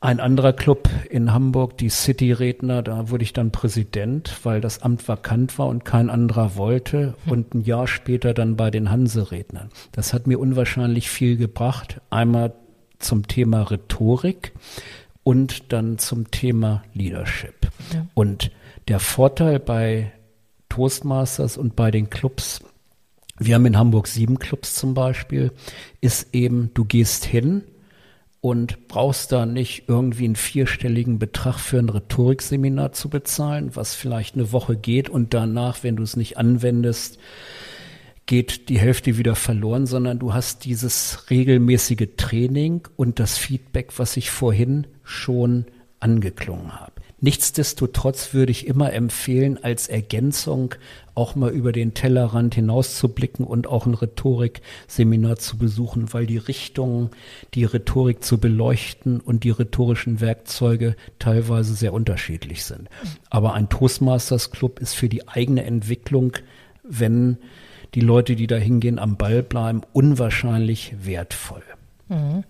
Ein 0.00 0.20
anderer 0.20 0.52
Club 0.52 0.88
in 1.10 1.32
Hamburg, 1.32 1.76
die 1.76 1.88
City-Redner, 1.88 2.82
da 2.82 3.10
wurde 3.10 3.24
ich 3.24 3.32
dann 3.32 3.50
Präsident, 3.50 4.32
weil 4.44 4.60
das 4.60 4.80
Amt 4.80 5.08
vakant 5.08 5.58
war 5.58 5.66
und 5.66 5.84
kein 5.84 6.08
anderer 6.08 6.54
wollte. 6.54 7.14
Hm. 7.24 7.32
Und 7.32 7.54
ein 7.54 7.60
Jahr 7.62 7.88
später 7.88 8.32
dann 8.32 8.56
bei 8.56 8.70
den 8.70 8.90
Hanse-Rednern. 8.90 9.70
Das 9.90 10.14
hat 10.14 10.28
mir 10.28 10.38
unwahrscheinlich 10.38 11.10
viel 11.10 11.36
gebracht. 11.36 12.00
Einmal 12.10 12.52
zum 13.00 13.26
Thema 13.26 13.62
Rhetorik 13.62 14.52
und 15.28 15.74
dann 15.74 15.98
zum 15.98 16.30
Thema 16.30 16.82
Leadership. 16.94 17.68
Ja. 17.92 18.06
Und 18.14 18.50
der 18.88 18.98
Vorteil 18.98 19.60
bei 19.60 20.10
Toastmasters 20.70 21.58
und 21.58 21.76
bei 21.76 21.90
den 21.90 22.08
Clubs, 22.08 22.62
wir 23.38 23.54
haben 23.54 23.66
in 23.66 23.76
Hamburg 23.76 24.06
sieben 24.06 24.38
Clubs 24.38 24.74
zum 24.74 24.94
Beispiel, 24.94 25.52
ist 26.00 26.34
eben, 26.34 26.70
du 26.72 26.86
gehst 26.86 27.26
hin 27.26 27.62
und 28.40 28.88
brauchst 28.88 29.30
da 29.30 29.44
nicht 29.44 29.82
irgendwie 29.86 30.24
einen 30.24 30.34
vierstelligen 30.34 31.18
Betrag 31.18 31.58
für 31.58 31.78
ein 31.78 31.90
Rhetorikseminar 31.90 32.92
zu 32.92 33.10
bezahlen, 33.10 33.76
was 33.76 33.94
vielleicht 33.94 34.34
eine 34.34 34.50
Woche 34.52 34.76
geht 34.76 35.10
und 35.10 35.34
danach, 35.34 35.82
wenn 35.82 35.96
du 35.96 36.04
es 36.04 36.16
nicht 36.16 36.38
anwendest, 36.38 37.18
geht 38.28 38.68
die 38.68 38.78
Hälfte 38.78 39.16
wieder 39.16 39.34
verloren, 39.34 39.86
sondern 39.86 40.18
du 40.18 40.34
hast 40.34 40.66
dieses 40.66 41.30
regelmäßige 41.30 42.08
Training 42.18 42.86
und 42.94 43.18
das 43.18 43.38
Feedback, 43.38 43.98
was 43.98 44.18
ich 44.18 44.30
vorhin 44.30 44.86
schon 45.02 45.64
angeklungen 45.98 46.78
habe. 46.78 46.92
Nichtsdestotrotz 47.20 48.34
würde 48.34 48.52
ich 48.52 48.66
immer 48.66 48.92
empfehlen, 48.92 49.58
als 49.60 49.88
Ergänzung 49.88 50.74
auch 51.14 51.36
mal 51.36 51.50
über 51.50 51.72
den 51.72 51.94
Tellerrand 51.94 52.54
hinauszublicken 52.54 53.44
und 53.46 53.66
auch 53.66 53.86
ein 53.86 53.94
Rhetorikseminar 53.94 55.36
zu 55.36 55.56
besuchen, 55.56 56.12
weil 56.12 56.26
die 56.26 56.36
Richtung, 56.36 57.10
die 57.54 57.64
Rhetorik 57.64 58.22
zu 58.22 58.38
beleuchten 58.38 59.20
und 59.20 59.42
die 59.42 59.50
rhetorischen 59.50 60.20
Werkzeuge 60.20 60.96
teilweise 61.18 61.74
sehr 61.74 61.94
unterschiedlich 61.94 62.64
sind. 62.64 62.88
Aber 63.30 63.54
ein 63.54 63.70
Toastmasters 63.70 64.50
Club 64.50 64.80
ist 64.80 64.92
für 64.92 65.08
die 65.08 65.26
eigene 65.26 65.64
Entwicklung, 65.64 66.34
wenn 66.84 67.38
die 67.94 68.00
Leute, 68.00 68.36
die 68.36 68.46
da 68.46 68.56
hingehen, 68.56 68.98
am 68.98 69.16
Ball 69.16 69.42
bleiben, 69.42 69.82
unwahrscheinlich 69.92 70.94
wertvoll. 71.02 71.62
Mhm. 72.08 72.44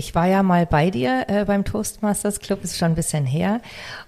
Ich 0.00 0.14
war 0.14 0.26
ja 0.26 0.42
mal 0.42 0.64
bei 0.64 0.88
dir 0.88 1.26
äh, 1.28 1.44
beim 1.44 1.62
Toastmasters 1.62 2.40
Club, 2.40 2.64
ist 2.64 2.78
schon 2.78 2.92
ein 2.92 2.94
bisschen 2.94 3.26
her. 3.26 3.60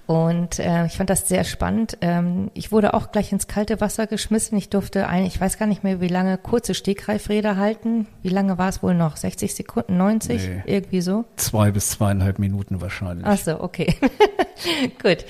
Und 0.06 0.58
äh, 0.58 0.86
ich 0.86 0.96
fand 0.96 1.10
das 1.10 1.28
sehr 1.28 1.44
spannend. 1.44 1.98
Ähm, 2.00 2.50
ich 2.54 2.72
wurde 2.72 2.94
auch 2.94 3.12
gleich 3.12 3.30
ins 3.30 3.46
kalte 3.46 3.80
Wasser 3.80 4.06
geschmissen. 4.06 4.56
Ich 4.56 4.70
durfte 4.70 5.06
ein, 5.06 5.24
ich 5.24 5.38
weiß 5.38 5.58
gar 5.58 5.66
nicht 5.66 5.84
mehr, 5.84 6.00
wie 6.00 6.08
lange, 6.08 6.38
kurze 6.38 6.72
Stegreifrede 6.72 7.56
halten. 7.56 8.06
Wie 8.22 8.30
lange 8.30 8.56
war 8.56 8.70
es 8.70 8.82
wohl 8.82 8.94
noch? 8.94 9.18
60 9.18 9.54
Sekunden, 9.54 9.98
90? 9.98 10.42
Nee, 10.42 10.62
Irgendwie 10.64 11.02
so? 11.02 11.26
Zwei 11.36 11.70
bis 11.70 11.90
zweieinhalb 11.90 12.38
Minuten 12.38 12.80
wahrscheinlich. 12.80 13.26
Ach 13.26 13.36
so, 13.38 13.60
okay. 13.60 13.94
Gut. 15.02 15.24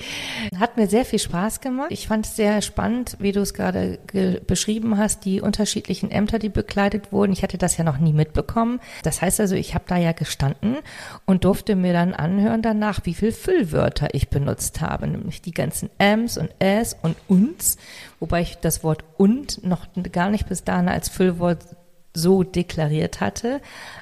Hat 0.57 0.77
mir 0.77 0.87
sehr 0.87 1.05
viel 1.05 1.19
Spaß 1.19 1.59
gemacht. 1.61 1.87
Ich 1.91 2.07
fand 2.07 2.25
es 2.25 2.35
sehr 2.35 2.61
spannend, 2.61 3.17
wie 3.19 3.31
du 3.31 3.41
es 3.41 3.53
gerade 3.53 3.99
beschrieben 4.47 4.97
hast, 4.97 5.25
die 5.25 5.41
unterschiedlichen 5.41 6.09
Ämter, 6.09 6.39
die 6.39 6.49
bekleidet 6.49 7.11
wurden. 7.11 7.33
Ich 7.33 7.43
hatte 7.43 7.57
das 7.57 7.77
ja 7.77 7.83
noch 7.83 7.97
nie 7.97 8.13
mitbekommen. 8.13 8.79
Das 9.03 9.21
heißt 9.21 9.39
also, 9.39 9.55
ich 9.55 9.75
habe 9.75 9.85
da 9.87 9.97
ja 9.97 10.13
gestanden 10.13 10.52
und 11.25 11.43
durfte 11.43 11.75
mir 11.75 11.93
dann 11.93 12.13
anhören 12.13 12.61
danach, 12.61 13.01
wie 13.03 13.13
viel 13.13 13.31
Füllwörter 13.31 14.13
ich 14.13 14.29
benutzt 14.29 14.81
habe, 14.81 15.07
nämlich 15.07 15.41
die 15.41 15.51
ganzen 15.51 15.89
Ms 15.97 16.37
und 16.37 16.51
S 16.59 16.97
und 17.01 17.15
uns, 17.27 17.77
wobei 18.19 18.41
ich 18.41 18.57
das 18.57 18.83
Wort 18.83 19.03
und 19.17 19.63
noch 19.63 19.87
gar 20.11 20.29
nicht 20.29 20.47
bis 20.47 20.63
dahin 20.63 20.89
als 20.89 21.09
Füllwort 21.09 21.63
so 22.13 22.43
deklariert 22.43 23.21
hatte. 23.21 23.59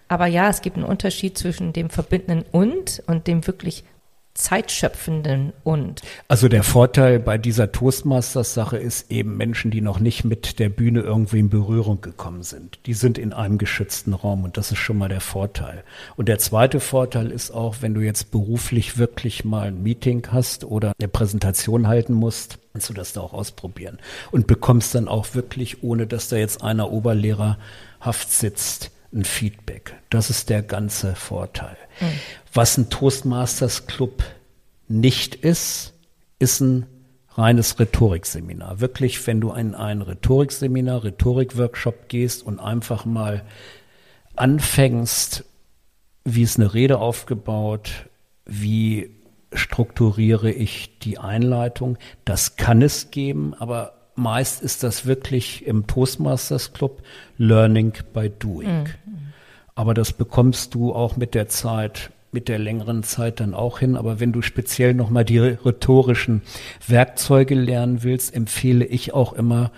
Aber 0.08 0.26
ja, 0.26 0.50
es 0.50 0.62
gibt 0.62 0.78
einen 0.78 0.86
Unterschied 0.86 1.38
zwischen 1.38 1.74
dem 1.74 1.90
verbindenden 1.90 2.46
und 2.52 3.04
und 3.08 3.28
dem 3.28 3.48
wirklich 3.48 3.84
zeitschöpfenden 4.34 5.54
und. 5.64 6.02
Also 6.28 6.48
der 6.48 6.64
Vorteil 6.64 7.20
bei 7.20 7.38
dieser 7.38 7.72
Toastmasters-Sache 7.72 8.78
ist 8.78 9.12
eben 9.12 9.36
Menschen, 9.38 9.72
die 9.72 9.82
noch 9.82 10.00
nicht 10.00 10.24
mit 10.24 10.60
der 10.60 10.70
Bühne 10.70 11.02
irgendwie 11.02 11.40
in 11.40 11.50
Berührung 11.50 12.02
gekommen 12.02 12.44
sind. 12.44 12.80
Die 12.86 12.94
sind 12.94 13.18
in 13.18 13.34
einem 13.34 13.58
geschützten 13.58 14.14
Raum 14.14 14.44
und 14.44 14.58
das 14.58 14.72
ist 14.72 14.80
schon 14.80 14.98
mal 14.98 15.10
der 15.10 15.22
Vorteil. 15.22 15.84
Und 16.16 16.30
der 16.30 16.40
zweite 16.40 16.80
Vorteil 16.80 17.30
ist 17.30 17.52
auch, 17.52 17.78
wenn 17.82 17.94
du 17.94 18.02
jetzt 18.02 18.32
beruflich 18.32 18.98
wirklich 18.98 19.44
mal 19.44 19.68
ein 19.68 19.84
Meeting 19.84 20.28
hast 20.32 20.64
oder 20.64 20.94
eine 21.00 21.08
Präsentation 21.10 21.88
halten 21.88 22.14
musst, 22.14 22.58
kannst 22.72 22.90
du 22.90 22.94
das 22.94 23.14
da 23.14 23.22
auch 23.22 23.34
ausprobieren 23.34 24.00
und 24.32 24.48
bekommst 24.48 24.96
dann 24.96 25.08
auch 25.08 25.36
wirklich, 25.36 25.84
ohne 25.84 26.08
dass 26.08 26.30
da 26.30 26.38
jetzt 26.38 26.64
einer 26.64 26.92
Oberlehrerhaft 26.92 28.32
sitzt, 28.32 28.92
ein 29.14 29.26
Feedback. 29.26 29.96
Das 30.10 30.30
ist 30.30 30.50
der 30.50 30.64
ganze 30.64 31.16
Vorteil. 31.16 31.78
Mhm. 32.00 32.06
Was 32.54 32.78
ein 32.78 32.90
Toastmasters 32.90 33.88
Club 33.88 34.24
nicht 34.88 35.36
ist, 35.36 35.94
ist 36.40 36.60
ein 36.62 36.86
reines 37.30 37.80
Rhetorikseminar. 37.80 38.80
Wirklich, 38.80 39.26
wenn 39.28 39.40
du 39.42 39.52
in 39.54 39.76
ein 39.76 40.02
Rhetorikseminar, 40.02 41.04
Rhetorikworkshop 41.04 42.10
gehst 42.10 42.44
und 42.44 42.60
einfach 42.60 43.06
mal 43.06 43.44
anfängst, 44.36 45.46
wie 46.26 46.44
ist 46.44 46.60
eine 46.60 46.74
Rede 46.74 47.00
aufgebaut, 47.00 48.10
wie 48.46 49.16
strukturiere 49.54 50.52
ich 50.52 51.00
die 51.00 51.18
Einleitung, 51.18 51.98
das 52.26 52.56
kann 52.56 52.82
es 52.82 53.12
geben, 53.12 53.54
aber 53.54 54.01
meist 54.16 54.62
ist 54.62 54.84
das 54.84 55.06
wirklich 55.06 55.66
im 55.66 55.88
Toastmasters 55.88 56.74
Club 56.74 57.02
Learning 57.38 57.94
by 58.14 58.30
Doing. 58.30 58.84
Mhm. 58.84 59.34
Aber 59.76 59.94
das 59.94 60.14
bekommst 60.14 60.76
du 60.76 60.94
auch 60.94 61.18
mit 61.18 61.34
der 61.34 61.48
Zeit, 61.48 62.12
mit 62.32 62.48
der 62.48 62.60
längeren 62.60 63.04
Zeit 63.04 63.40
dann 63.40 63.54
auch 63.54 63.80
hin. 63.80 63.96
Aber 63.96 64.20
wenn 64.20 64.32
du 64.32 64.42
speziell 64.42 64.94
nochmal 64.94 65.26
die 65.26 65.40
rhetorischen 65.40 66.42
Werkzeuge 66.88 67.56
lernen 67.56 68.04
willst, 68.04 68.34
empfehle 68.36 68.86
ich 68.86 69.14
auch 69.14 69.34
immer, 69.34 69.72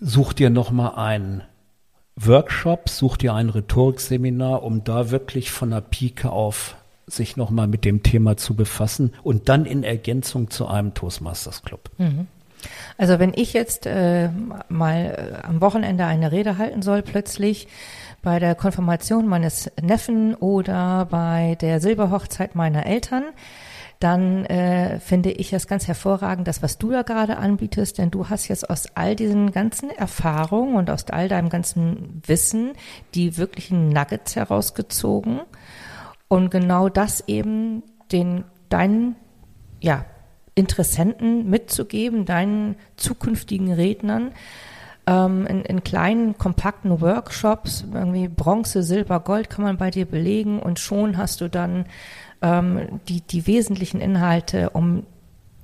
such 0.00 0.32
dir 0.32 0.50
nochmal 0.50 0.94
einen 0.94 1.42
Workshop, 2.16 2.88
such 2.88 3.16
dir 3.16 3.34
ein 3.34 3.48
Rhetorikseminar, 3.48 4.62
um 4.62 4.84
da 4.84 5.10
wirklich 5.10 5.50
von 5.50 5.70
der 5.70 5.80
Pike 5.80 6.30
auf 6.30 6.76
sich 7.06 7.36
nochmal 7.36 7.66
mit 7.66 7.84
dem 7.84 8.02
Thema 8.02 8.36
zu 8.36 8.54
befassen 8.54 9.12
und 9.22 9.48
dann 9.48 9.64
in 9.64 9.82
Ergänzung 9.82 10.50
zu 10.50 10.66
einem 10.66 10.94
Toastmasters 10.94 11.62
Club. 11.62 11.90
Mhm. 11.98 12.26
Also 12.98 13.18
wenn 13.18 13.32
ich 13.34 13.52
jetzt 13.52 13.86
äh, 13.86 14.30
mal 14.68 15.40
äh, 15.42 15.46
am 15.46 15.60
Wochenende 15.60 16.04
eine 16.04 16.32
Rede 16.32 16.58
halten 16.58 16.82
soll, 16.82 17.02
plötzlich 17.02 17.68
bei 18.22 18.38
der 18.38 18.54
Konfirmation 18.54 19.26
meines 19.26 19.70
Neffen 19.80 20.34
oder 20.34 21.06
bei 21.10 21.56
der 21.60 21.80
Silberhochzeit 21.80 22.54
meiner 22.54 22.86
Eltern, 22.86 23.24
dann 23.98 24.46
äh, 24.46 24.98
finde 24.98 25.30
ich 25.30 25.52
es 25.52 25.66
ganz 25.66 25.86
hervorragend, 25.86 26.48
das, 26.48 26.62
was 26.62 26.78
du 26.78 26.90
da 26.90 27.02
gerade 27.02 27.36
anbietest, 27.36 27.98
denn 27.98 28.10
du 28.10 28.30
hast 28.30 28.48
jetzt 28.48 28.68
aus 28.70 28.88
all 28.94 29.14
diesen 29.14 29.52
ganzen 29.52 29.90
Erfahrungen 29.90 30.76
und 30.76 30.90
aus 30.90 31.04
all 31.10 31.28
deinem 31.28 31.50
ganzen 31.50 32.22
Wissen 32.26 32.72
die 33.14 33.36
wirklichen 33.36 33.90
Nuggets 33.90 34.36
herausgezogen 34.36 35.40
und 36.28 36.50
genau 36.50 36.88
das 36.88 37.28
eben 37.28 37.82
den 38.10 38.44
deinen 38.70 39.16
ja, 39.80 40.04
Interessenten 40.60 41.50
mitzugeben, 41.50 42.24
deinen 42.24 42.76
zukünftigen 42.96 43.72
Rednern, 43.72 44.32
ähm, 45.06 45.46
in, 45.46 45.62
in 45.62 45.82
kleinen, 45.82 46.38
kompakten 46.38 47.00
Workshops, 47.00 47.84
irgendwie 47.92 48.28
Bronze, 48.28 48.82
Silber, 48.82 49.20
Gold 49.20 49.50
kann 49.50 49.64
man 49.64 49.76
bei 49.76 49.90
dir 49.90 50.06
belegen 50.06 50.60
und 50.60 50.78
schon 50.78 51.16
hast 51.16 51.40
du 51.40 51.48
dann 51.48 51.86
ähm, 52.42 53.00
die, 53.08 53.20
die 53.22 53.46
wesentlichen 53.46 54.00
Inhalte, 54.00 54.70
um, 54.70 55.04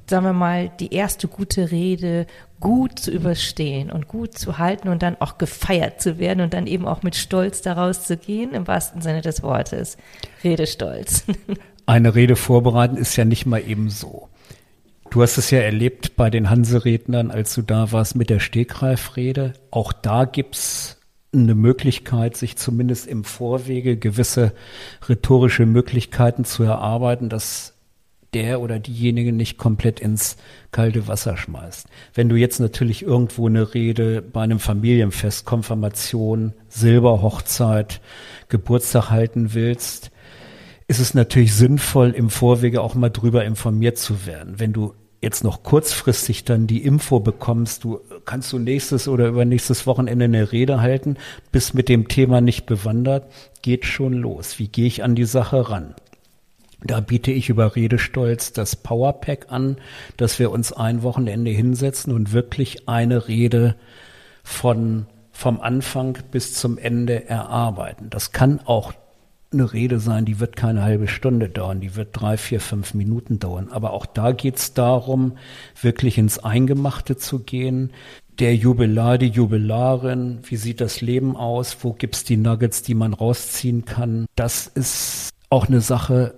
sagen 0.08 0.24
wir 0.24 0.32
mal, 0.32 0.70
die 0.80 0.92
erste 0.92 1.28
gute 1.28 1.70
Rede 1.70 2.26
gut 2.60 2.98
zu 2.98 3.10
überstehen 3.10 3.90
und 3.90 4.08
gut 4.08 4.36
zu 4.36 4.58
halten 4.58 4.88
und 4.88 5.02
dann 5.02 5.16
auch 5.20 5.38
gefeiert 5.38 6.00
zu 6.00 6.18
werden 6.18 6.40
und 6.40 6.54
dann 6.54 6.66
eben 6.66 6.86
auch 6.86 7.02
mit 7.02 7.14
Stolz 7.14 7.60
daraus 7.60 8.04
zu 8.04 8.16
gehen, 8.16 8.52
im 8.52 8.66
wahrsten 8.66 9.02
Sinne 9.02 9.20
des 9.20 9.42
Wortes. 9.42 9.96
Redestolz. 10.42 11.24
Eine 11.86 12.14
Rede 12.14 12.34
vorbereiten 12.34 12.96
ist 12.96 13.16
ja 13.16 13.24
nicht 13.24 13.46
mal 13.46 13.60
eben 13.60 13.90
so. 13.90 14.28
Du 15.10 15.22
hast 15.22 15.38
es 15.38 15.50
ja 15.50 15.60
erlebt 15.60 16.16
bei 16.16 16.30
den 16.30 16.50
Hanserednern, 16.50 17.30
als 17.30 17.54
du 17.54 17.62
da 17.62 17.92
warst 17.92 18.16
mit 18.16 18.28
der 18.28 18.40
Stegreifrede. 18.40 19.54
Auch 19.70 19.92
da 19.92 20.24
gibt's 20.24 21.00
eine 21.32 21.54
Möglichkeit, 21.54 22.36
sich 22.36 22.56
zumindest 22.56 23.06
im 23.06 23.24
Vorwege 23.24 23.96
gewisse 23.96 24.52
rhetorische 25.08 25.66
Möglichkeiten 25.66 26.44
zu 26.44 26.62
erarbeiten, 26.62 27.28
dass 27.28 27.74
der 28.34 28.60
oder 28.60 28.78
diejenige 28.78 29.32
nicht 29.32 29.56
komplett 29.56 30.00
ins 30.00 30.36
kalte 30.70 31.08
Wasser 31.08 31.36
schmeißt. 31.36 31.86
Wenn 32.12 32.28
du 32.28 32.36
jetzt 32.36 32.60
natürlich 32.60 33.02
irgendwo 33.02 33.46
eine 33.46 33.72
Rede 33.72 34.20
bei 34.20 34.42
einem 34.42 34.58
Familienfest, 34.58 35.46
Konfirmation, 35.46 36.52
Silberhochzeit, 36.68 38.00
Geburtstag 38.48 39.10
halten 39.10 39.54
willst, 39.54 40.10
ist 40.88 41.00
es 41.00 41.14
natürlich 41.14 41.54
sinnvoll, 41.54 42.10
im 42.10 42.30
Vorwege 42.30 42.80
auch 42.80 42.94
mal 42.94 43.10
drüber 43.10 43.44
informiert 43.44 43.98
zu 43.98 44.26
werden. 44.26 44.58
Wenn 44.58 44.72
du 44.72 44.94
jetzt 45.20 45.42
noch 45.42 45.62
kurzfristig 45.62 46.44
dann 46.44 46.66
die 46.66 46.84
Info 46.84 47.20
bekommst, 47.20 47.84
du 47.84 48.00
kannst 48.24 48.52
du 48.52 48.58
nächstes 48.58 49.08
oder 49.08 49.28
übernächstes 49.28 49.86
Wochenende 49.86 50.26
eine 50.26 50.52
Rede 50.52 50.80
halten, 50.80 51.16
bist 51.50 51.74
mit 51.74 51.88
dem 51.88 52.08
Thema 52.08 52.40
nicht 52.40 52.66
bewandert, 52.66 53.30
geht 53.62 53.84
schon 53.84 54.12
los. 54.12 54.58
Wie 54.58 54.68
gehe 54.68 54.86
ich 54.86 55.02
an 55.02 55.14
die 55.14 55.24
Sache 55.24 55.70
ran? 55.70 55.94
Da 56.84 57.00
biete 57.00 57.32
ich 57.32 57.48
über 57.48 57.74
Redestolz 57.74 58.52
das 58.52 58.76
Powerpack 58.76 59.46
an, 59.48 59.78
dass 60.16 60.38
wir 60.38 60.50
uns 60.52 60.72
ein 60.72 61.02
Wochenende 61.02 61.50
hinsetzen 61.50 62.12
und 62.12 62.32
wirklich 62.32 62.88
eine 62.88 63.26
Rede 63.26 63.74
von 64.44 65.06
vom 65.32 65.60
Anfang 65.60 66.18
bis 66.30 66.54
zum 66.54 66.78
Ende 66.78 67.28
erarbeiten. 67.28 68.08
Das 68.08 68.32
kann 68.32 68.60
auch 68.64 68.94
eine 69.56 69.72
Rede 69.72 69.98
sein, 69.98 70.24
die 70.24 70.40
wird 70.40 70.56
keine 70.56 70.82
halbe 70.82 71.08
Stunde 71.08 71.48
dauern, 71.48 71.80
die 71.80 71.96
wird 71.96 72.10
drei, 72.12 72.36
vier, 72.36 72.60
fünf 72.60 72.94
Minuten 72.94 73.38
dauern. 73.38 73.68
Aber 73.70 73.92
auch 73.92 74.06
da 74.06 74.32
geht 74.32 74.56
es 74.56 74.74
darum, 74.74 75.36
wirklich 75.80 76.18
ins 76.18 76.38
Eingemachte 76.38 77.16
zu 77.16 77.40
gehen. 77.40 77.92
Der 78.38 78.54
Jubilar, 78.54 79.18
die 79.18 79.28
Jubilarin, 79.28 80.40
wie 80.44 80.56
sieht 80.56 80.80
das 80.80 81.00
Leben 81.00 81.36
aus? 81.36 81.78
Wo 81.80 81.92
gibt's 81.92 82.24
die 82.24 82.36
Nuggets, 82.36 82.82
die 82.82 82.94
man 82.94 83.14
rausziehen 83.14 83.84
kann? 83.84 84.26
Das 84.34 84.66
ist 84.66 85.30
auch 85.48 85.68
eine 85.68 85.80
Sache, 85.80 86.34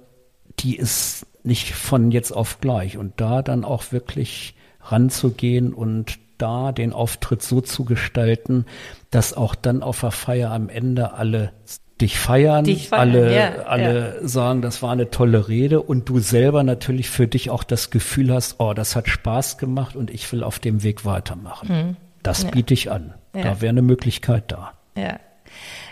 die 0.60 0.76
ist 0.76 1.26
nicht 1.42 1.74
von 1.74 2.10
jetzt 2.10 2.30
auf 2.30 2.60
gleich. 2.60 2.96
Und 2.98 3.14
da 3.20 3.42
dann 3.42 3.64
auch 3.64 3.90
wirklich 3.90 4.54
ranzugehen 4.80 5.74
und 5.74 6.18
da 6.38 6.72
den 6.72 6.92
Auftritt 6.92 7.42
so 7.42 7.60
zu 7.60 7.84
gestalten, 7.84 8.64
dass 9.10 9.34
auch 9.34 9.54
dann 9.54 9.82
auf 9.82 10.00
der 10.00 10.12
Feier 10.12 10.52
am 10.52 10.68
Ende 10.68 11.12
alle 11.14 11.52
dich 12.00 12.18
feiern, 12.18 12.64
dich 12.64 12.88
feiern 12.88 13.10
alle, 13.10 13.34
ja, 13.34 13.50
alle 13.64 14.18
ja. 14.20 14.28
sagen, 14.28 14.62
das 14.62 14.82
war 14.82 14.92
eine 14.92 15.10
tolle 15.10 15.48
Rede 15.48 15.82
und 15.82 16.08
du 16.08 16.18
selber 16.20 16.62
natürlich 16.62 17.10
für 17.10 17.26
dich 17.26 17.50
auch 17.50 17.64
das 17.64 17.90
Gefühl 17.90 18.32
hast, 18.32 18.56
oh, 18.58 18.74
das 18.74 18.96
hat 18.96 19.08
Spaß 19.08 19.58
gemacht 19.58 19.96
und 19.96 20.10
ich 20.10 20.30
will 20.32 20.42
auf 20.42 20.58
dem 20.58 20.82
Weg 20.82 21.04
weitermachen. 21.04 21.68
Mhm. 21.68 21.96
Das 22.22 22.42
ja. 22.42 22.50
biete 22.50 22.74
ich 22.74 22.90
an. 22.90 23.14
Da 23.32 23.60
wäre 23.60 23.70
eine 23.70 23.82
Möglichkeit 23.82 24.44
da. 24.48 24.72
Ja. 24.96 25.20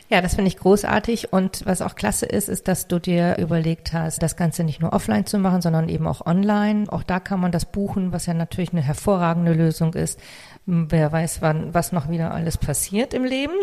Ja, 0.08 0.20
das 0.20 0.36
finde 0.36 0.48
ich 0.48 0.56
großartig. 0.56 1.32
Und 1.32 1.66
was 1.66 1.82
auch 1.82 1.96
klasse 1.96 2.26
ist, 2.26 2.48
ist, 2.48 2.68
dass 2.68 2.86
du 2.86 3.00
dir 3.00 3.38
überlegt 3.38 3.92
hast, 3.92 4.22
das 4.22 4.36
Ganze 4.36 4.62
nicht 4.62 4.80
nur 4.80 4.92
offline 4.92 5.26
zu 5.26 5.38
machen, 5.38 5.62
sondern 5.62 5.88
eben 5.88 6.06
auch 6.06 6.24
online. 6.24 6.84
Auch 6.88 7.02
da 7.02 7.18
kann 7.18 7.40
man 7.40 7.50
das 7.50 7.64
buchen, 7.64 8.12
was 8.12 8.26
ja 8.26 8.34
natürlich 8.34 8.72
eine 8.72 8.82
hervorragende 8.82 9.52
Lösung 9.52 9.94
ist. 9.94 10.20
Wer 10.68 11.12
weiß, 11.12 11.42
wann, 11.42 11.72
was 11.74 11.92
noch 11.92 12.08
wieder 12.08 12.34
alles 12.34 12.58
passiert 12.58 13.14
im 13.14 13.24
Leben. 13.24 13.54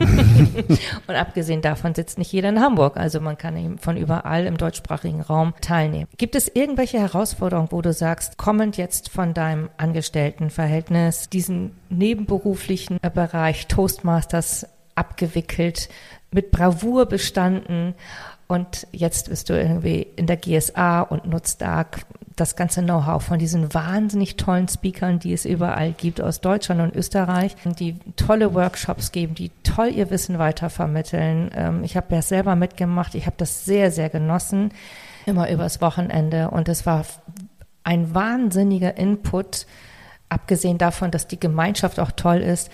und 1.06 1.14
abgesehen 1.14 1.62
davon 1.62 1.94
sitzt 1.94 2.18
nicht 2.18 2.32
jeder 2.32 2.48
in 2.48 2.60
Hamburg. 2.60 2.96
Also 2.96 3.20
man 3.20 3.38
kann 3.38 3.56
eben 3.56 3.78
von 3.78 3.96
überall 3.96 4.44
im 4.44 4.56
deutschsprachigen 4.56 5.20
Raum 5.20 5.54
teilnehmen. 5.60 6.08
Gibt 6.16 6.34
es 6.34 6.50
irgendwelche 6.52 6.98
Herausforderungen, 6.98 7.68
wo 7.70 7.80
du 7.80 7.92
sagst, 7.92 8.38
kommend 8.38 8.76
jetzt 8.76 9.08
von 9.08 9.34
deinem 9.34 9.70
Angestelltenverhältnis, 9.76 11.28
diesen 11.28 11.76
nebenberuflichen 11.90 12.98
Bereich 13.14 13.68
Toastmasters 13.68 14.66
abgewickelt, 14.96 15.88
mit 16.32 16.50
Bravour 16.50 17.06
bestanden 17.06 17.94
und 18.48 18.86
jetzt 18.92 19.28
bist 19.28 19.50
du 19.50 19.60
irgendwie 19.60 20.06
in 20.16 20.26
der 20.26 20.38
GSA 20.38 21.02
und 21.02 21.26
nutzt 21.26 21.60
da 21.60 21.84
das 22.34 22.56
ganze 22.56 22.82
Know-how 22.82 23.22
von 23.22 23.38
diesen 23.38 23.74
wahnsinnig 23.74 24.36
tollen 24.36 24.68
Speakern, 24.68 25.18
die 25.18 25.34
es 25.34 25.44
überall 25.44 25.92
gibt 25.92 26.20
aus 26.20 26.40
Deutschland 26.40 26.80
und 26.80 26.96
Österreich, 26.96 27.56
die 27.78 27.98
tolle 28.16 28.54
Workshops 28.54 29.12
geben, 29.12 29.34
die 29.34 29.50
toll 29.64 29.88
ihr 29.88 30.08
Wissen 30.10 30.38
weitervermitteln. 30.38 31.50
Ähm, 31.54 31.84
ich 31.84 31.96
habe 31.96 32.14
ja 32.14 32.22
selber 32.22 32.56
mitgemacht, 32.56 33.14
ich 33.14 33.26
habe 33.26 33.36
das 33.36 33.66
sehr, 33.66 33.90
sehr 33.90 34.08
genossen, 34.08 34.72
immer 35.26 35.50
übers 35.50 35.82
Wochenende 35.82 36.50
und 36.50 36.68
es 36.68 36.86
war 36.86 37.04
ein 37.84 38.14
wahnsinniger 38.14 38.96
Input, 38.96 39.66
abgesehen 40.30 40.78
davon, 40.78 41.10
dass 41.10 41.26
die 41.26 41.40
Gemeinschaft 41.40 42.00
auch 42.00 42.12
toll 42.12 42.38
ist 42.38 42.70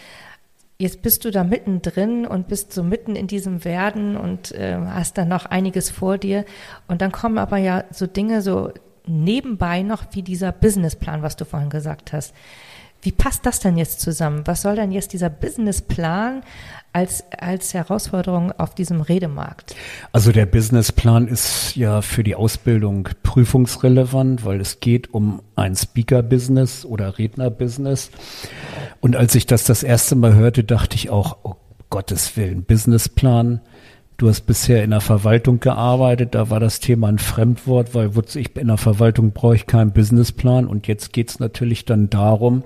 jetzt 0.78 1.02
bist 1.02 1.24
du 1.24 1.30
da 1.30 1.44
mittendrin 1.44 2.26
und 2.26 2.48
bist 2.48 2.72
so 2.72 2.82
mitten 2.82 3.16
in 3.16 3.26
diesem 3.26 3.64
Werden 3.64 4.16
und 4.16 4.52
äh, 4.52 4.76
hast 4.76 5.18
dann 5.18 5.28
noch 5.28 5.46
einiges 5.46 5.90
vor 5.90 6.18
dir. 6.18 6.44
Und 6.88 7.00
dann 7.00 7.12
kommen 7.12 7.38
aber 7.38 7.58
ja 7.58 7.84
so 7.90 8.06
Dinge 8.06 8.42
so 8.42 8.72
nebenbei 9.06 9.82
noch 9.82 10.04
wie 10.12 10.22
dieser 10.22 10.52
Businessplan, 10.52 11.22
was 11.22 11.36
du 11.36 11.44
vorhin 11.44 11.70
gesagt 11.70 12.12
hast. 12.12 12.34
Wie 13.04 13.12
passt 13.12 13.44
das 13.44 13.60
denn 13.60 13.76
jetzt 13.76 14.00
zusammen? 14.00 14.42
Was 14.46 14.62
soll 14.62 14.76
denn 14.76 14.90
jetzt 14.90 15.12
dieser 15.12 15.28
Businessplan 15.28 16.42
als, 16.94 17.22
als 17.38 17.74
Herausforderung 17.74 18.50
auf 18.52 18.74
diesem 18.74 19.02
Redemarkt? 19.02 19.76
Also 20.12 20.32
der 20.32 20.46
Businessplan 20.46 21.28
ist 21.28 21.76
ja 21.76 22.00
für 22.00 22.24
die 22.24 22.34
Ausbildung 22.34 23.10
prüfungsrelevant, 23.22 24.46
weil 24.46 24.58
es 24.58 24.80
geht 24.80 25.12
um 25.12 25.42
ein 25.54 25.76
Speaker-Business 25.76 26.86
oder 26.86 27.18
Redner-Business. 27.18 28.10
Und 29.00 29.16
als 29.16 29.34
ich 29.34 29.44
das 29.44 29.64
das 29.64 29.82
erste 29.82 30.14
Mal 30.14 30.34
hörte, 30.34 30.64
dachte 30.64 30.96
ich 30.96 31.10
auch, 31.10 31.36
oh 31.42 31.56
Gottes 31.90 32.38
Willen, 32.38 32.64
Businessplan. 32.64 33.60
Du 34.16 34.28
hast 34.28 34.42
bisher 34.42 34.84
in 34.84 34.90
der 34.90 35.00
Verwaltung 35.00 35.58
gearbeitet, 35.58 36.36
da 36.36 36.48
war 36.48 36.60
das 36.60 36.78
Thema 36.78 37.08
ein 37.08 37.18
Fremdwort, 37.18 37.94
weil 37.94 38.12
ich 38.34 38.56
in 38.56 38.68
der 38.68 38.76
Verwaltung 38.76 39.32
brauche 39.32 39.56
ich 39.56 39.66
keinen 39.66 39.92
Businessplan 39.92 40.66
und 40.66 40.86
jetzt 40.86 41.12
geht 41.12 41.30
es 41.30 41.40
natürlich 41.40 41.84
dann 41.84 42.10
darum, 42.10 42.62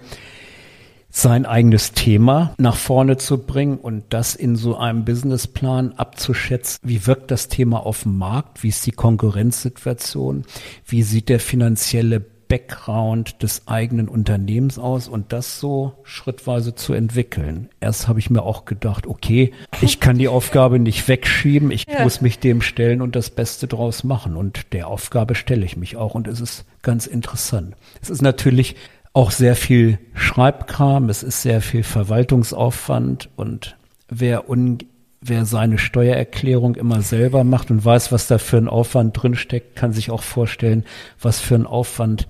sein 1.10 1.46
eigenes 1.46 1.92
Thema 1.92 2.54
nach 2.58 2.76
vorne 2.76 3.16
zu 3.16 3.38
bringen 3.38 3.78
und 3.78 4.04
das 4.10 4.34
in 4.34 4.56
so 4.56 4.76
einem 4.76 5.06
Businessplan 5.06 5.94
abzuschätzen. 5.94 6.80
Wie 6.82 7.06
wirkt 7.06 7.30
das 7.30 7.48
Thema 7.48 7.84
auf 7.84 8.02
dem 8.02 8.18
Markt? 8.18 8.62
Wie 8.62 8.68
ist 8.68 8.84
die 8.86 8.92
Konkurrenzsituation? 8.92 10.44
Wie 10.84 11.02
sieht 11.02 11.30
der 11.30 11.40
finanzielle 11.40 12.24
Background 12.48 13.42
des 13.42 13.68
eigenen 13.68 14.08
Unternehmens 14.08 14.78
aus 14.78 15.06
und 15.06 15.32
das 15.32 15.60
so 15.60 15.92
schrittweise 16.02 16.74
zu 16.74 16.94
entwickeln. 16.94 17.68
Erst 17.80 18.08
habe 18.08 18.18
ich 18.18 18.30
mir 18.30 18.42
auch 18.42 18.64
gedacht, 18.64 19.06
okay, 19.06 19.52
ich 19.82 20.00
kann 20.00 20.18
die 20.18 20.28
Aufgabe 20.28 20.78
nicht 20.78 21.06
wegschieben, 21.08 21.70
ich 21.70 21.86
ja. 21.86 22.02
muss 22.02 22.20
mich 22.20 22.38
dem 22.38 22.62
stellen 22.62 23.02
und 23.02 23.14
das 23.14 23.30
Beste 23.30 23.68
draus 23.68 24.02
machen. 24.02 24.36
Und 24.36 24.72
der 24.72 24.88
Aufgabe 24.88 25.34
stelle 25.34 25.64
ich 25.64 25.76
mich 25.76 25.96
auch 25.96 26.14
und 26.14 26.26
es 26.26 26.40
ist 26.40 26.64
ganz 26.82 27.06
interessant. 27.06 27.76
Es 28.00 28.10
ist 28.10 28.22
natürlich 28.22 28.76
auch 29.12 29.30
sehr 29.30 29.56
viel 29.56 29.98
Schreibkram, 30.14 31.08
es 31.08 31.22
ist 31.22 31.42
sehr 31.42 31.60
viel 31.60 31.82
Verwaltungsaufwand 31.82 33.28
und 33.36 33.76
wer 34.08 34.48
un 34.48 34.78
wer 35.20 35.44
seine 35.44 35.78
Steuererklärung 35.78 36.74
immer 36.74 37.02
selber 37.02 37.44
macht 37.44 37.70
und 37.70 37.84
weiß, 37.84 38.12
was 38.12 38.26
da 38.26 38.38
für 38.38 38.58
ein 38.58 38.68
Aufwand 38.68 39.20
drinsteckt, 39.20 39.76
kann 39.76 39.92
sich 39.92 40.10
auch 40.10 40.22
vorstellen, 40.22 40.84
was 41.20 41.40
für 41.40 41.54
ein 41.54 41.66
Aufwand 41.66 42.28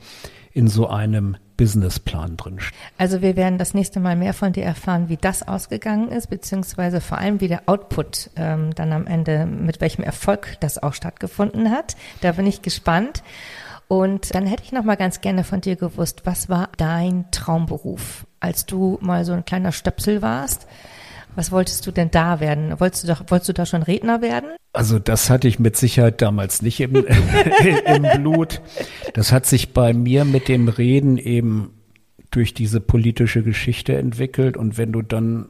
in 0.53 0.68
so 0.68 0.88
einem 0.88 1.37
Businessplan 1.57 2.37
drin. 2.37 2.61
Also 2.96 3.20
wir 3.20 3.37
werden 3.37 3.59
das 3.59 3.74
nächste 3.74 4.01
Mal 4.01 4.16
mehr 4.16 4.33
von 4.33 4.53
dir 4.53 4.64
erfahren, 4.64 5.09
wie 5.09 5.16
das 5.16 5.46
ausgegangen 5.46 6.09
ist, 6.09 6.31
beziehungsweise 6.31 7.01
vor 7.01 7.18
allem 7.18 7.40
wie 7.40 7.48
der 7.48 7.62
Output 7.66 8.31
ähm, 8.37 8.74
dann 8.74 8.92
am 8.92 9.07
Ende, 9.07 9.44
mit 9.44 9.81
welchem 9.81 10.03
Erfolg 10.05 10.57
das 10.61 10.81
auch 10.83 10.94
stattgefunden 10.94 11.70
hat. 11.70 11.96
Da 12.20 12.33
bin 12.33 12.46
ich 12.46 12.62
gespannt. 12.62 13.22
Und 13.88 14.35
dann 14.35 14.46
hätte 14.46 14.62
ich 14.64 14.72
noch 14.72 14.85
mal 14.85 14.96
ganz 14.96 15.20
gerne 15.20 15.44
von 15.44 15.61
dir 15.61 15.74
gewusst, 15.74 16.22
was 16.24 16.48
war 16.48 16.68
dein 16.77 17.24
Traumberuf, 17.31 18.27
als 18.38 18.66
du 18.66 18.98
mal 19.01 19.24
so 19.24 19.33
ein 19.33 19.44
kleiner 19.44 19.72
Stöpsel 19.72 20.22
warst? 20.22 20.66
Was 21.35 21.53
wolltest 21.53 21.87
du 21.87 21.93
denn 21.93 22.11
da 22.11 22.41
werden? 22.41 22.79
Wolltest 22.81 23.05
du, 23.05 23.09
doch, 23.09 23.25
wolltest 23.29 23.49
du 23.49 23.53
da 23.53 23.67
schon 23.67 23.83
Redner 23.83 24.23
werden? 24.23 24.51
Also 24.73 24.99
das 24.99 25.31
hatte 25.31 25.49
ich 25.49 25.59
mit 25.59 25.77
Sicherheit 25.77 26.21
damals 26.21 26.62
nicht 26.62 26.81
im, 26.81 26.95
im 27.87 28.03
Blut. 28.17 28.61
Das 29.14 29.33
hat 29.33 29.47
sich 29.47 29.73
bei 29.73 29.93
mir 29.93 30.25
mit 30.25 30.49
dem 30.49 30.69
Reden 30.69 31.17
eben 31.17 31.73
durch 32.31 32.55
diese 32.55 32.81
politische 32.81 33.43
Geschichte 33.43 33.97
entwickelt. 33.97 34.57
Und 34.57 34.79
wenn 34.79 34.93
du 34.93 35.03
dann 35.03 35.49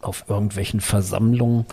auf 0.00 0.24
irgendwelchen 0.28 0.80
Versammlungen 0.80 1.66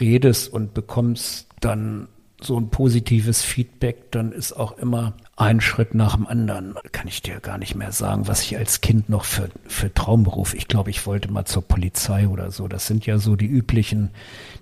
redest 0.00 0.52
und 0.52 0.74
bekommst 0.74 1.48
dann 1.60 2.08
so 2.40 2.58
ein 2.58 2.70
positives 2.70 3.42
Feedback, 3.42 4.10
dann 4.12 4.32
ist 4.32 4.52
auch 4.52 4.78
immer 4.78 5.14
ein 5.36 5.60
Schritt 5.60 5.94
nach 5.94 6.16
dem 6.16 6.26
anderen. 6.26 6.74
Kann 6.92 7.08
ich 7.08 7.20
dir 7.20 7.40
gar 7.40 7.58
nicht 7.58 7.74
mehr 7.74 7.92
sagen, 7.92 8.26
was 8.26 8.42
ich 8.42 8.56
als 8.56 8.80
Kind 8.80 9.10
noch 9.10 9.24
für, 9.24 9.50
für 9.66 9.92
Traumberuf. 9.92 10.54
Ich 10.54 10.66
glaube, 10.66 10.88
ich 10.88 11.06
wollte 11.06 11.30
mal 11.30 11.44
zur 11.44 11.62
Polizei 11.62 12.26
oder 12.26 12.50
so. 12.50 12.68
Das 12.68 12.86
sind 12.86 13.04
ja 13.04 13.18
so 13.18 13.36
die 13.36 13.46
üblichen, 13.46 14.10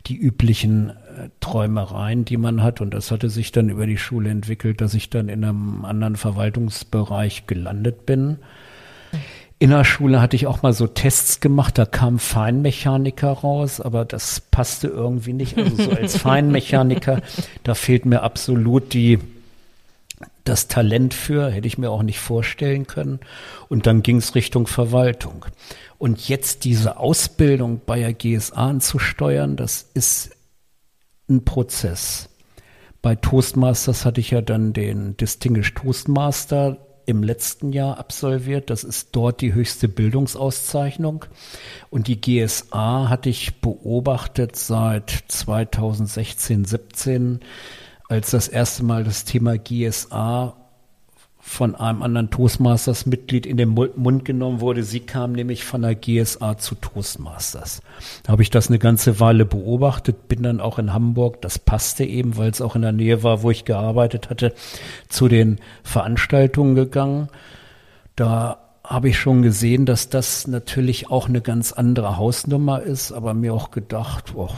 die 0.06 0.16
üblichen 0.16 0.90
äh, 0.90 1.28
Träumereien, 1.38 2.24
die 2.24 2.36
man 2.36 2.62
hat. 2.62 2.80
Und 2.80 2.92
das 2.92 3.12
hatte 3.12 3.30
sich 3.30 3.52
dann 3.52 3.68
über 3.68 3.86
die 3.86 3.98
Schule 3.98 4.30
entwickelt, 4.30 4.80
dass 4.80 4.94
ich 4.94 5.10
dann 5.10 5.28
in 5.28 5.44
einem 5.44 5.84
anderen 5.84 6.16
Verwaltungsbereich 6.16 7.46
gelandet 7.46 8.04
bin. 8.04 8.38
In 9.60 9.70
der 9.70 9.84
Schule 9.84 10.20
hatte 10.20 10.34
ich 10.34 10.48
auch 10.48 10.62
mal 10.62 10.72
so 10.72 10.88
Tests 10.88 11.38
gemacht, 11.38 11.78
da 11.78 11.86
kam 11.86 12.18
Feinmechaniker 12.18 13.30
raus, 13.30 13.80
aber 13.80 14.04
das 14.04 14.40
passte 14.40 14.88
irgendwie 14.88 15.32
nicht. 15.32 15.56
Also 15.56 15.84
so 15.84 15.90
als 15.92 16.16
Feinmechaniker, 16.18 17.22
da 17.62 17.74
fehlt 17.74 18.04
mir 18.04 18.22
absolut 18.22 18.92
die, 18.92 19.20
das 20.44 20.68
Talent 20.68 21.14
für, 21.14 21.50
hätte 21.50 21.66
ich 21.66 21.78
mir 21.78 21.90
auch 21.90 22.02
nicht 22.02 22.18
vorstellen 22.18 22.86
können. 22.86 23.20
Und 23.68 23.86
dann 23.86 24.02
ging 24.02 24.18
es 24.18 24.34
Richtung 24.34 24.66
Verwaltung. 24.66 25.46
Und 25.98 26.28
jetzt 26.28 26.64
diese 26.64 26.98
Ausbildung 26.98 27.80
bei 27.84 28.00
der 28.00 28.12
GSA 28.12 28.68
anzusteuern, 28.68 29.56
das 29.56 29.86
ist 29.94 30.30
ein 31.28 31.44
Prozess. 31.44 32.28
Bei 33.00 33.14
Toastmasters 33.14 34.04
hatte 34.04 34.20
ich 34.20 34.30
ja 34.30 34.40
dann 34.40 34.72
den 34.72 35.16
Distinguished 35.16 35.76
Toastmaster 35.76 36.78
im 37.06 37.22
letzten 37.22 37.72
Jahr 37.72 37.98
absolviert. 37.98 38.70
Das 38.70 38.84
ist 38.84 39.10
dort 39.12 39.40
die 39.40 39.54
höchste 39.54 39.88
Bildungsauszeichnung. 39.88 41.26
Und 41.90 42.08
die 42.08 42.20
GSA 42.20 43.08
hatte 43.08 43.28
ich 43.28 43.60
beobachtet 43.60 44.56
seit 44.56 45.24
2016, 45.28 46.64
17, 46.64 47.40
als 48.08 48.30
das 48.30 48.48
erste 48.48 48.84
Mal 48.84 49.04
das 49.04 49.24
Thema 49.24 49.56
GSA 49.58 50.54
von 51.46 51.74
einem 51.74 52.02
anderen 52.02 52.30
Toastmasters-Mitglied 52.30 53.44
in 53.44 53.58
den 53.58 53.68
Mund 53.68 54.24
genommen 54.24 54.60
wurde. 54.60 54.82
Sie 54.82 55.00
kam 55.00 55.32
nämlich 55.32 55.64
von 55.64 55.82
der 55.82 55.94
GSA 55.94 56.56
zu 56.56 56.74
Toastmasters. 56.74 57.82
Da 58.22 58.32
habe 58.32 58.42
ich 58.42 58.48
das 58.48 58.68
eine 58.68 58.78
ganze 58.78 59.20
Weile 59.20 59.44
beobachtet, 59.44 60.26
bin 60.26 60.42
dann 60.42 60.60
auch 60.60 60.78
in 60.78 60.94
Hamburg, 60.94 61.42
das 61.42 61.58
passte 61.58 62.04
eben, 62.04 62.38
weil 62.38 62.50
es 62.50 62.62
auch 62.62 62.76
in 62.76 62.82
der 62.82 62.92
Nähe 62.92 63.22
war, 63.22 63.42
wo 63.42 63.50
ich 63.50 63.66
gearbeitet 63.66 64.30
hatte, 64.30 64.54
zu 65.10 65.28
den 65.28 65.58
Veranstaltungen 65.82 66.74
gegangen. 66.74 67.28
Da 68.16 68.58
habe 68.82 69.10
ich 69.10 69.18
schon 69.18 69.42
gesehen, 69.42 69.84
dass 69.84 70.08
das 70.08 70.46
natürlich 70.46 71.10
auch 71.10 71.28
eine 71.28 71.42
ganz 71.42 71.72
andere 71.72 72.16
Hausnummer 72.16 72.82
ist, 72.82 73.12
aber 73.12 73.34
mir 73.34 73.52
auch 73.52 73.70
gedacht, 73.70 74.32
oh, 74.34 74.50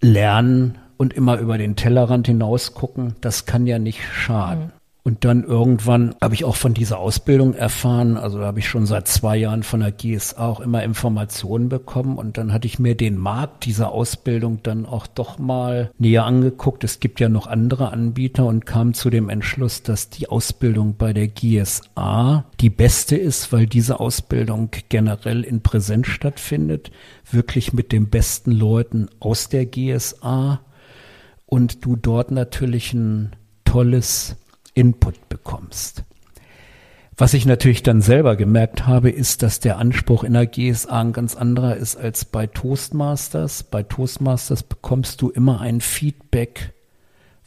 lernen 0.00 0.78
und 1.00 1.14
immer 1.14 1.38
über 1.38 1.56
den 1.56 1.76
Tellerrand 1.76 2.26
hinaus 2.26 2.74
gucken, 2.74 3.14
das 3.22 3.46
kann 3.46 3.66
ja 3.66 3.78
nicht 3.78 4.02
schaden. 4.12 4.64
Mhm. 4.64 4.70
Und 5.02 5.24
dann 5.24 5.44
irgendwann 5.44 6.14
habe 6.20 6.34
ich 6.34 6.44
auch 6.44 6.56
von 6.56 6.74
dieser 6.74 6.98
Ausbildung 6.98 7.54
erfahren, 7.54 8.18
also 8.18 8.40
habe 8.40 8.58
ich 8.58 8.68
schon 8.68 8.84
seit 8.84 9.08
zwei 9.08 9.38
Jahren 9.38 9.62
von 9.62 9.80
der 9.80 9.92
GSA 9.92 10.46
auch 10.46 10.60
immer 10.60 10.82
Informationen 10.82 11.70
bekommen 11.70 12.18
und 12.18 12.36
dann 12.36 12.52
hatte 12.52 12.66
ich 12.66 12.78
mir 12.78 12.94
den 12.94 13.16
Markt 13.16 13.64
dieser 13.64 13.92
Ausbildung 13.92 14.58
dann 14.62 14.84
auch 14.84 15.06
doch 15.06 15.38
mal 15.38 15.90
näher 15.96 16.26
angeguckt. 16.26 16.84
Es 16.84 17.00
gibt 17.00 17.18
ja 17.18 17.30
noch 17.30 17.46
andere 17.46 17.92
Anbieter 17.92 18.44
und 18.44 18.66
kam 18.66 18.92
zu 18.92 19.08
dem 19.08 19.30
Entschluss, 19.30 19.82
dass 19.82 20.10
die 20.10 20.28
Ausbildung 20.28 20.96
bei 20.98 21.14
der 21.14 21.28
GSA 21.28 22.44
die 22.60 22.70
beste 22.70 23.16
ist, 23.16 23.54
weil 23.54 23.64
diese 23.66 24.00
Ausbildung 24.00 24.68
generell 24.90 25.44
in 25.44 25.62
Präsenz 25.62 26.08
stattfindet, 26.08 26.90
wirklich 27.30 27.72
mit 27.72 27.90
den 27.90 28.10
besten 28.10 28.50
Leuten 28.50 29.08
aus 29.18 29.48
der 29.48 29.64
GSA 29.64 30.60
und 31.50 31.84
du 31.84 31.96
dort 31.96 32.30
natürlich 32.30 32.94
ein 32.94 33.36
tolles 33.64 34.36
Input 34.72 35.28
bekommst. 35.28 36.04
Was 37.16 37.34
ich 37.34 37.44
natürlich 37.44 37.82
dann 37.82 38.00
selber 38.00 38.36
gemerkt 38.36 38.86
habe, 38.86 39.10
ist, 39.10 39.42
dass 39.42 39.60
der 39.60 39.76
Anspruch 39.76 40.24
in 40.24 40.32
der 40.32 40.46
GSA 40.46 41.02
ein 41.02 41.12
ganz 41.12 41.36
anderer 41.36 41.76
ist 41.76 41.96
als 41.96 42.24
bei 42.24 42.46
Toastmasters. 42.46 43.64
Bei 43.64 43.82
Toastmasters 43.82 44.62
bekommst 44.62 45.20
du 45.20 45.28
immer 45.28 45.60
ein 45.60 45.82
Feedback, 45.82 46.72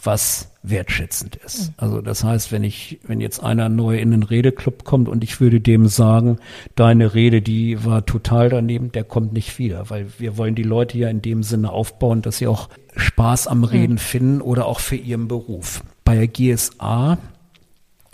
was 0.06 0.50
wertschätzend 0.63 1.36
ist. 1.36 1.74
Also 1.78 2.02
das 2.02 2.24
heißt, 2.24 2.52
wenn 2.52 2.63
ich, 2.63 3.00
wenn 3.06 3.20
jetzt 3.20 3.44
einer 3.44 3.70
neu 3.70 3.98
in 3.98 4.12
den 4.12 4.24
Redeclub 4.24 4.86
kommt 4.86 5.10
und 5.10 5.24
ich 5.24 5.42
würde 5.42 5.60
dem 5.60 5.88
sagen, 5.88 6.38
deine 6.76 7.13
Rede, 7.13 7.42
die 7.42 7.84
war 7.84 8.06
total 8.06 8.50
daneben, 8.50 8.92
der 8.92 9.04
kommt 9.04 9.34
nicht 9.34 9.60
wieder, 9.60 9.89
weil 9.89 10.08
wir 10.18 10.38
wollen 10.38 10.56
die 10.56 10.63
Leute 10.63 10.98
ja 10.98 11.10
in 11.10 11.22
dem 11.22 11.44
Sinne 11.44 11.72
aufbauen, 11.72 12.22
dass 12.22 12.38
sie 12.38 12.48
auch 12.48 12.70
Spaß 12.96 13.48
am 13.48 13.63
Reden 13.63 13.94
mhm. 13.94 14.00
finden 14.00 14.42
oder 14.42 14.66
auch 14.66 14.80
für 14.80 14.96
ihren 14.96 15.28
Beruf. 15.28 15.84
Bei 16.06 16.16
der 16.16 16.28
GSA 16.28 17.18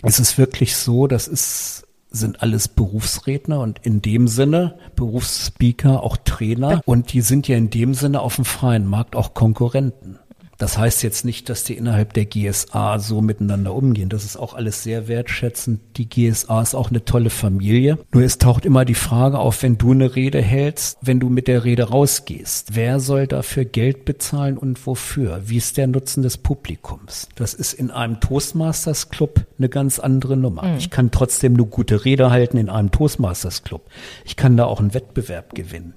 ist 0.02 0.18
es 0.18 0.38
wirklich 0.38 0.76
so, 0.76 1.06
das 1.06 1.28
ist, 1.28 1.86
sind 2.10 2.42
alles 2.42 2.68
Berufsredner 2.68 3.60
und 3.60 3.78
in 3.84 4.02
dem 4.02 4.26
Sinne 4.26 4.76
Berufsspeaker, 4.96 6.02
auch 6.02 6.16
Trainer 6.16 6.80
und 6.84 7.12
die 7.12 7.20
sind 7.20 7.46
ja 7.46 7.56
in 7.56 7.70
dem 7.70 7.94
Sinne 7.94 8.20
auf 8.20 8.36
dem 8.36 8.44
freien 8.44 8.86
Markt 8.86 9.14
auch 9.14 9.34
Konkurrenten. 9.34 10.18
Das 10.60 10.76
heißt 10.76 11.02
jetzt 11.02 11.24
nicht, 11.24 11.48
dass 11.48 11.64
die 11.64 11.72
innerhalb 11.72 12.12
der 12.12 12.26
GSA 12.26 12.98
so 12.98 13.22
miteinander 13.22 13.74
umgehen. 13.74 14.10
Das 14.10 14.24
ist 14.24 14.36
auch 14.36 14.52
alles 14.52 14.82
sehr 14.82 15.08
wertschätzend. 15.08 15.80
Die 15.96 16.06
GSA 16.06 16.60
ist 16.60 16.74
auch 16.74 16.90
eine 16.90 17.02
tolle 17.02 17.30
Familie. 17.30 17.98
Nur 18.12 18.24
es 18.24 18.36
taucht 18.36 18.66
immer 18.66 18.84
die 18.84 18.94
Frage 18.94 19.38
auf, 19.38 19.62
wenn 19.62 19.78
du 19.78 19.92
eine 19.92 20.14
Rede 20.14 20.42
hältst, 20.42 20.98
wenn 21.00 21.18
du 21.18 21.30
mit 21.30 21.48
der 21.48 21.64
Rede 21.64 21.84
rausgehst, 21.84 22.76
wer 22.76 23.00
soll 23.00 23.26
dafür 23.26 23.64
Geld 23.64 24.04
bezahlen 24.04 24.58
und 24.58 24.86
wofür? 24.86 25.40
Wie 25.46 25.56
ist 25.56 25.78
der 25.78 25.86
Nutzen 25.86 26.22
des 26.22 26.36
Publikums? 26.36 27.30
Das 27.36 27.54
ist 27.54 27.72
in 27.72 27.90
einem 27.90 28.20
Toastmasters 28.20 29.08
Club 29.08 29.46
eine 29.56 29.70
ganz 29.70 29.98
andere 29.98 30.36
Nummer. 30.36 30.64
Mhm. 30.64 30.76
Ich 30.76 30.90
kann 30.90 31.10
trotzdem 31.10 31.54
eine 31.54 31.64
gute 31.64 32.04
Rede 32.04 32.30
halten 32.30 32.58
in 32.58 32.68
einem 32.68 32.90
Toastmasters 32.90 33.62
Club. 33.62 33.86
Ich 34.26 34.36
kann 34.36 34.58
da 34.58 34.66
auch 34.66 34.80
einen 34.80 34.92
Wettbewerb 34.92 35.54
gewinnen. 35.54 35.94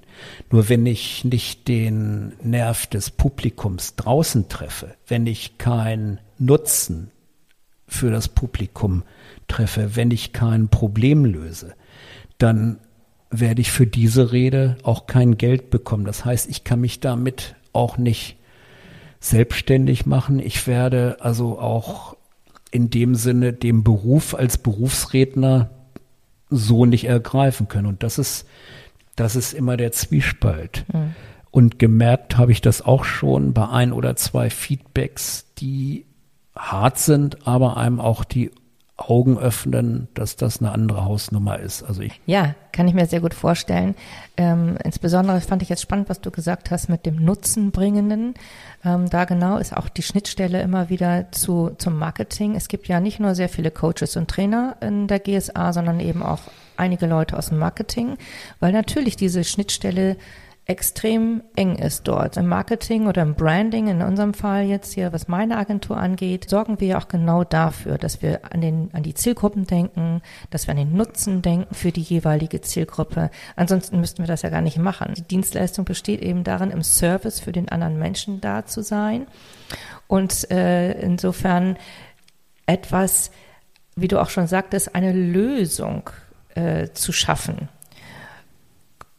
Nur 0.50 0.68
wenn 0.68 0.86
ich 0.86 1.24
nicht 1.24 1.68
den 1.68 2.32
Nerv 2.42 2.86
des 2.86 3.10
Publikums 3.10 3.96
draußen 3.96 4.48
treffe, 4.54 4.94
wenn 5.08 5.26
ich 5.26 5.58
keinen 5.58 6.20
Nutzen 6.38 7.10
für 7.88 8.10
das 8.10 8.28
Publikum 8.28 9.02
treffe, 9.48 9.96
wenn 9.96 10.10
ich 10.10 10.32
kein 10.32 10.68
Problem 10.68 11.24
löse, 11.24 11.74
dann 12.38 12.78
werde 13.30 13.60
ich 13.60 13.72
für 13.72 13.86
diese 13.86 14.30
Rede 14.32 14.76
auch 14.84 15.06
kein 15.06 15.36
Geld 15.36 15.70
bekommen. 15.70 16.04
Das 16.04 16.24
heißt, 16.24 16.48
ich 16.48 16.62
kann 16.62 16.80
mich 16.80 17.00
damit 17.00 17.56
auch 17.72 17.98
nicht 17.98 18.36
selbstständig 19.18 20.06
machen. 20.06 20.38
Ich 20.38 20.66
werde 20.66 21.16
also 21.20 21.58
auch 21.58 22.16
in 22.70 22.90
dem 22.90 23.16
Sinne 23.16 23.52
dem 23.52 23.82
Beruf 23.82 24.34
als 24.34 24.58
Berufsredner 24.58 25.70
so 26.48 26.86
nicht 26.86 27.06
ergreifen 27.06 27.66
können. 27.66 27.86
Und 27.86 28.02
das 28.02 28.18
ist 28.18 28.46
das 29.16 29.36
ist 29.36 29.52
immer 29.52 29.76
der 29.76 29.92
Zwiespalt. 29.92 30.84
Mhm. 30.92 31.14
Und 31.54 31.78
gemerkt 31.78 32.36
habe 32.36 32.50
ich 32.50 32.62
das 32.62 32.82
auch 32.82 33.04
schon 33.04 33.52
bei 33.52 33.68
ein 33.68 33.92
oder 33.92 34.16
zwei 34.16 34.50
Feedbacks, 34.50 35.46
die 35.58 36.04
hart 36.56 36.98
sind, 36.98 37.46
aber 37.46 37.76
einem 37.76 38.00
auch 38.00 38.24
die 38.24 38.50
Augen 38.96 39.38
öffnen, 39.38 40.08
dass 40.14 40.34
das 40.34 40.58
eine 40.58 40.72
andere 40.72 41.04
Hausnummer 41.04 41.60
ist. 41.60 41.84
Also 41.84 42.02
ich 42.02 42.20
ja, 42.26 42.56
kann 42.72 42.88
ich 42.88 42.94
mir 42.94 43.06
sehr 43.06 43.20
gut 43.20 43.34
vorstellen. 43.34 43.94
Ähm, 44.36 44.76
insbesondere 44.82 45.40
fand 45.42 45.62
ich 45.62 45.68
jetzt 45.68 45.82
spannend, 45.82 46.08
was 46.08 46.20
du 46.20 46.32
gesagt 46.32 46.72
hast 46.72 46.88
mit 46.88 47.06
dem 47.06 47.24
Nutzenbringenden. 47.24 48.34
Ähm, 48.84 49.08
da 49.08 49.24
genau 49.24 49.58
ist 49.58 49.76
auch 49.76 49.88
die 49.88 50.02
Schnittstelle 50.02 50.60
immer 50.60 50.90
wieder 50.90 51.30
zu 51.30 51.70
zum 51.78 51.96
Marketing. 51.96 52.56
Es 52.56 52.66
gibt 52.66 52.88
ja 52.88 52.98
nicht 52.98 53.20
nur 53.20 53.36
sehr 53.36 53.48
viele 53.48 53.70
Coaches 53.70 54.16
und 54.16 54.28
Trainer 54.28 54.76
in 54.80 55.06
der 55.06 55.20
GSA, 55.20 55.72
sondern 55.72 56.00
eben 56.00 56.24
auch 56.24 56.40
einige 56.76 57.06
Leute 57.06 57.38
aus 57.38 57.50
dem 57.50 57.58
Marketing, 57.58 58.16
weil 58.58 58.72
natürlich 58.72 59.14
diese 59.14 59.44
Schnittstelle 59.44 60.16
extrem 60.66 61.42
eng 61.56 61.76
ist 61.76 62.08
dort. 62.08 62.38
Im 62.38 62.46
Marketing 62.46 63.06
oder 63.06 63.20
im 63.22 63.34
Branding, 63.34 63.88
in 63.88 64.00
unserem 64.00 64.32
Fall 64.32 64.64
jetzt 64.64 64.94
hier, 64.94 65.12
was 65.12 65.28
meine 65.28 65.58
Agentur 65.58 65.98
angeht, 65.98 66.48
sorgen 66.48 66.80
wir 66.80 66.96
auch 66.96 67.08
genau 67.08 67.44
dafür, 67.44 67.98
dass 67.98 68.22
wir 68.22 68.40
an, 68.50 68.62
den, 68.62 68.88
an 68.94 69.02
die 69.02 69.12
Zielgruppen 69.12 69.66
denken, 69.66 70.22
dass 70.50 70.66
wir 70.66 70.72
an 70.72 70.78
den 70.78 70.96
Nutzen 70.96 71.42
denken 71.42 71.74
für 71.74 71.92
die 71.92 72.00
jeweilige 72.00 72.62
Zielgruppe. 72.62 73.30
Ansonsten 73.56 74.00
müssten 74.00 74.22
wir 74.22 74.26
das 74.26 74.40
ja 74.40 74.48
gar 74.48 74.62
nicht 74.62 74.78
machen. 74.78 75.12
Die 75.14 75.22
Dienstleistung 75.22 75.84
besteht 75.84 76.22
eben 76.22 76.44
darin, 76.44 76.70
im 76.70 76.82
Service 76.82 77.40
für 77.40 77.52
den 77.52 77.68
anderen 77.68 77.98
Menschen 77.98 78.40
da 78.40 78.64
zu 78.64 78.82
sein. 78.82 79.26
Und 80.06 80.50
äh, 80.50 80.92
insofern 81.00 81.76
etwas, 82.64 83.30
wie 83.96 84.08
du 84.08 84.18
auch 84.18 84.30
schon 84.30 84.46
sagtest, 84.46 84.94
eine 84.94 85.12
Lösung 85.12 86.08
äh, 86.54 86.88
zu 86.94 87.12
schaffen 87.12 87.68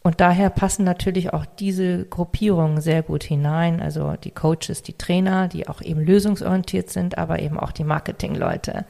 und 0.06 0.22
daher 0.22 0.52
passen 0.52 0.86
natürlich 0.86 1.34
auch 1.34 1.48
diese 1.48 2.06
Gruppierungen 2.06 2.80
sehr 2.80 3.02
gut 3.02 3.24
hinein. 3.24 3.82
Also 3.82 4.14
die 4.24 4.30
Coaches, 4.30 4.84
die 4.84 4.94
Trainer, 4.94 5.48
die 5.48 5.68
auch 5.68 5.82
eben 5.82 6.00
lösungsorientiert 6.00 6.92
sind, 6.92 7.18
aber 7.18 7.40
eben 7.40 7.60
auch 7.60 7.72
die 7.72 7.84
Marketingleute. 7.84 8.86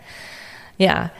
Ja. 0.78 1.12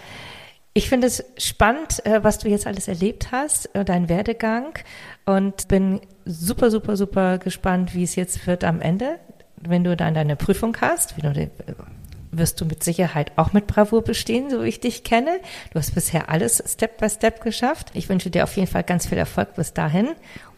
Ich 0.74 0.90
finde 0.90 1.08
es 1.08 1.24
spannend, 1.38 2.06
äh, 2.06 2.22
was 2.26 2.40
du 2.40 2.50
jetzt 2.50 2.68
alles 2.68 2.90
erlebt 2.90 3.32
hast, 3.32 3.74
äh, 3.74 3.86
dein 3.86 4.10
Werdegang 4.10 4.78
und 5.26 5.70
bin 5.70 6.02
super, 6.26 6.72
super, 6.72 6.98
super 6.98 7.38
gespannt, 7.38 7.96
wie 7.96 8.04
es 8.04 8.18
jetzt 8.18 8.46
wird 8.48 8.66
am 8.66 8.82
Ende, 8.82 9.18
wenn 9.62 9.86
du 9.86 9.96
dann 9.96 10.14
deine 10.14 10.36
Prüfung 10.36 10.76
hast, 10.82 11.16
wie 11.16 11.22
du 11.22 11.32
wirst 12.38 12.60
du 12.62 12.66
mit 12.66 12.84
Sicherheit 12.84 13.32
auch 13.36 13.54
mit 13.54 13.68
Bravour 13.68 14.04
bestehen, 14.04 14.50
so 14.50 14.64
wie 14.64 14.70
ich 14.70 14.80
dich 14.80 15.04
kenne. 15.04 15.40
Du 15.72 15.80
hast 15.80 15.96
bisher 15.96 16.30
alles 16.30 16.64
Step 16.68 16.98
by 16.98 17.10
Step 17.10 17.42
geschafft. 17.42 17.92
Ich 17.94 18.10
wünsche 18.10 18.30
dir 18.30 18.44
auf 18.44 18.56
jeden 18.56 18.68
Fall 18.68 18.84
ganz 18.84 19.08
viel 19.08 19.18
Erfolg 19.18 19.56
bis 19.56 19.74
dahin 19.74 20.10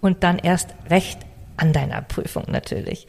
und 0.01 0.23
dann 0.23 0.39
erst 0.39 0.75
recht 0.89 1.19
an 1.57 1.73
deiner 1.73 2.01
Prüfung 2.01 2.45
natürlich. 2.47 3.07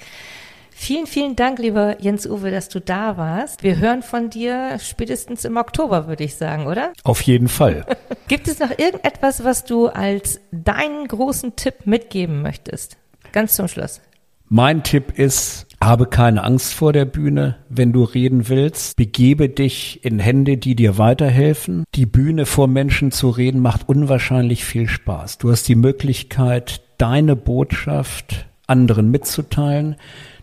Vielen, 0.81 1.09
vielen 1.09 1.35
Dank, 1.35 1.59
lieber 1.59 2.01
Jens-Uwe, 2.01 2.53
dass 2.53 2.69
du 2.69 2.81
da 2.81 3.17
warst. 3.17 3.65
Wir 3.65 3.79
hören 3.79 4.03
von 4.03 4.31
dir 4.31 4.79
spätestens 4.81 5.45
im 5.45 5.57
Oktober, 5.57 6.07
würde 6.07 6.23
ich 6.23 6.37
sagen, 6.37 6.69
oder? 6.69 6.93
Auf 7.03 7.21
jeden 7.23 7.49
Fall. 7.49 7.85
Gibt 8.29 8.47
es 8.47 8.61
noch 8.61 8.71
irgendetwas, 8.71 9.43
was 9.43 9.65
du 9.65 9.89
als 9.89 10.41
deinen 10.53 11.09
großen 11.09 11.57
Tipp 11.57 11.87
mitgeben 11.87 12.43
möchtest? 12.43 12.97
Ganz 13.33 13.57
zum 13.57 13.67
Schluss. 13.67 14.01
Mein 14.49 14.85
Tipp 14.85 15.19
ist, 15.19 15.67
habe 15.83 16.07
keine 16.07 16.45
Angst 16.45 16.75
vor 16.75 16.93
der 16.93 17.05
Bühne, 17.05 17.57
wenn 17.69 17.93
du 17.93 18.03
reden 18.03 18.49
willst. 18.49 18.97
Begebe 18.97 19.49
dich 19.49 20.05
in 20.05 20.19
Hände, 20.19 20.57
die 20.57 20.75
dir 20.75 20.99
weiterhelfen. 20.99 21.85
Die 21.95 22.07
Bühne 22.07 22.47
vor 22.47 22.67
Menschen 22.67 23.12
zu 23.12 23.31
reden 23.31 23.61
macht 23.61 23.88
unwahrscheinlich 23.88 24.64
viel 24.64 24.88
Spaß. 24.88 25.38
Du 25.38 25.51
hast 25.51 25.69
die 25.69 25.77
Möglichkeit, 25.77 26.83
deine 26.99 27.37
Botschaft 27.37 28.47
anderen 28.67 29.11
mitzuteilen. 29.11 29.97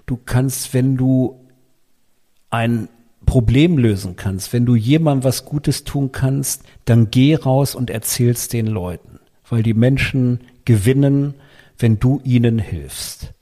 Du 0.05 0.17
kannst, 0.23 0.73
wenn 0.73 0.97
du 0.97 1.39
ein 2.49 2.87
Problem 3.25 3.77
lösen 3.77 4.15
kannst, 4.15 4.53
wenn 4.53 4.65
du 4.65 4.75
jemandem 4.75 5.25
was 5.25 5.45
Gutes 5.45 5.83
tun 5.83 6.11
kannst, 6.11 6.63
dann 6.85 7.11
geh 7.11 7.35
raus 7.35 7.75
und 7.75 7.89
erzähl's 7.89 8.47
den 8.47 8.67
Leuten, 8.67 9.19
weil 9.49 9.63
die 9.63 9.73
Menschen 9.73 10.41
gewinnen, 10.63 11.33
wenn 11.77 11.99
du 11.99 12.21
ihnen 12.23 12.59
hilfst. 12.59 13.34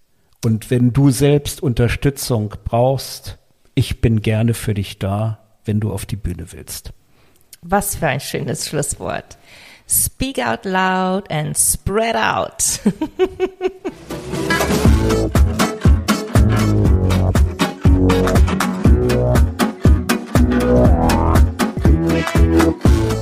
Und 0.43 0.69
wenn 0.69 0.91
du 0.91 1.09
selbst 1.09 1.63
Unterstützung 1.63 2.53
brauchst, 2.65 3.37
ich 3.75 4.01
bin 4.01 4.21
gerne 4.21 4.53
für 4.53 4.73
dich 4.73 4.99
da, 4.99 5.39
wenn 5.63 5.79
du 5.79 5.91
auf 5.91 6.05
die 6.05 6.17
Bühne 6.17 6.51
willst. 6.51 6.91
Was 7.61 7.95
für 7.95 8.07
ein 8.07 8.19
schönes 8.19 8.67
Schlusswort. 8.67 9.37
Speak 9.87 10.39
out 10.39 10.65
loud 10.65 11.31
and 11.31 11.57
spread 11.57 12.15
out. 12.15 12.81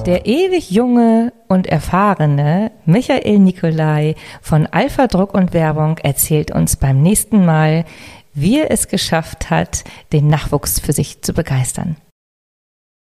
Der 0.06 0.26
ewig 0.26 0.72
junge 0.72 1.32
und 1.48 1.68
erfahrene 1.68 2.72
Michael 2.86 3.38
Nikolai 3.38 4.16
von 4.42 4.66
Alpha 4.66 5.06
Druck 5.06 5.36
und 5.36 5.54
Werbung 5.54 6.00
erzählt 6.00 6.50
uns 6.50 6.76
beim 6.76 7.04
nächsten 7.04 7.46
Mal, 7.46 7.86
wie 8.34 8.60
er 8.60 8.72
es 8.72 8.88
geschafft 8.88 9.52
hat, 9.52 9.84
den 10.12 10.28
Nachwuchs 10.28 10.80
für 10.80 10.94
sich 10.94 11.22
zu 11.22 11.34
begeistern. 11.34 11.98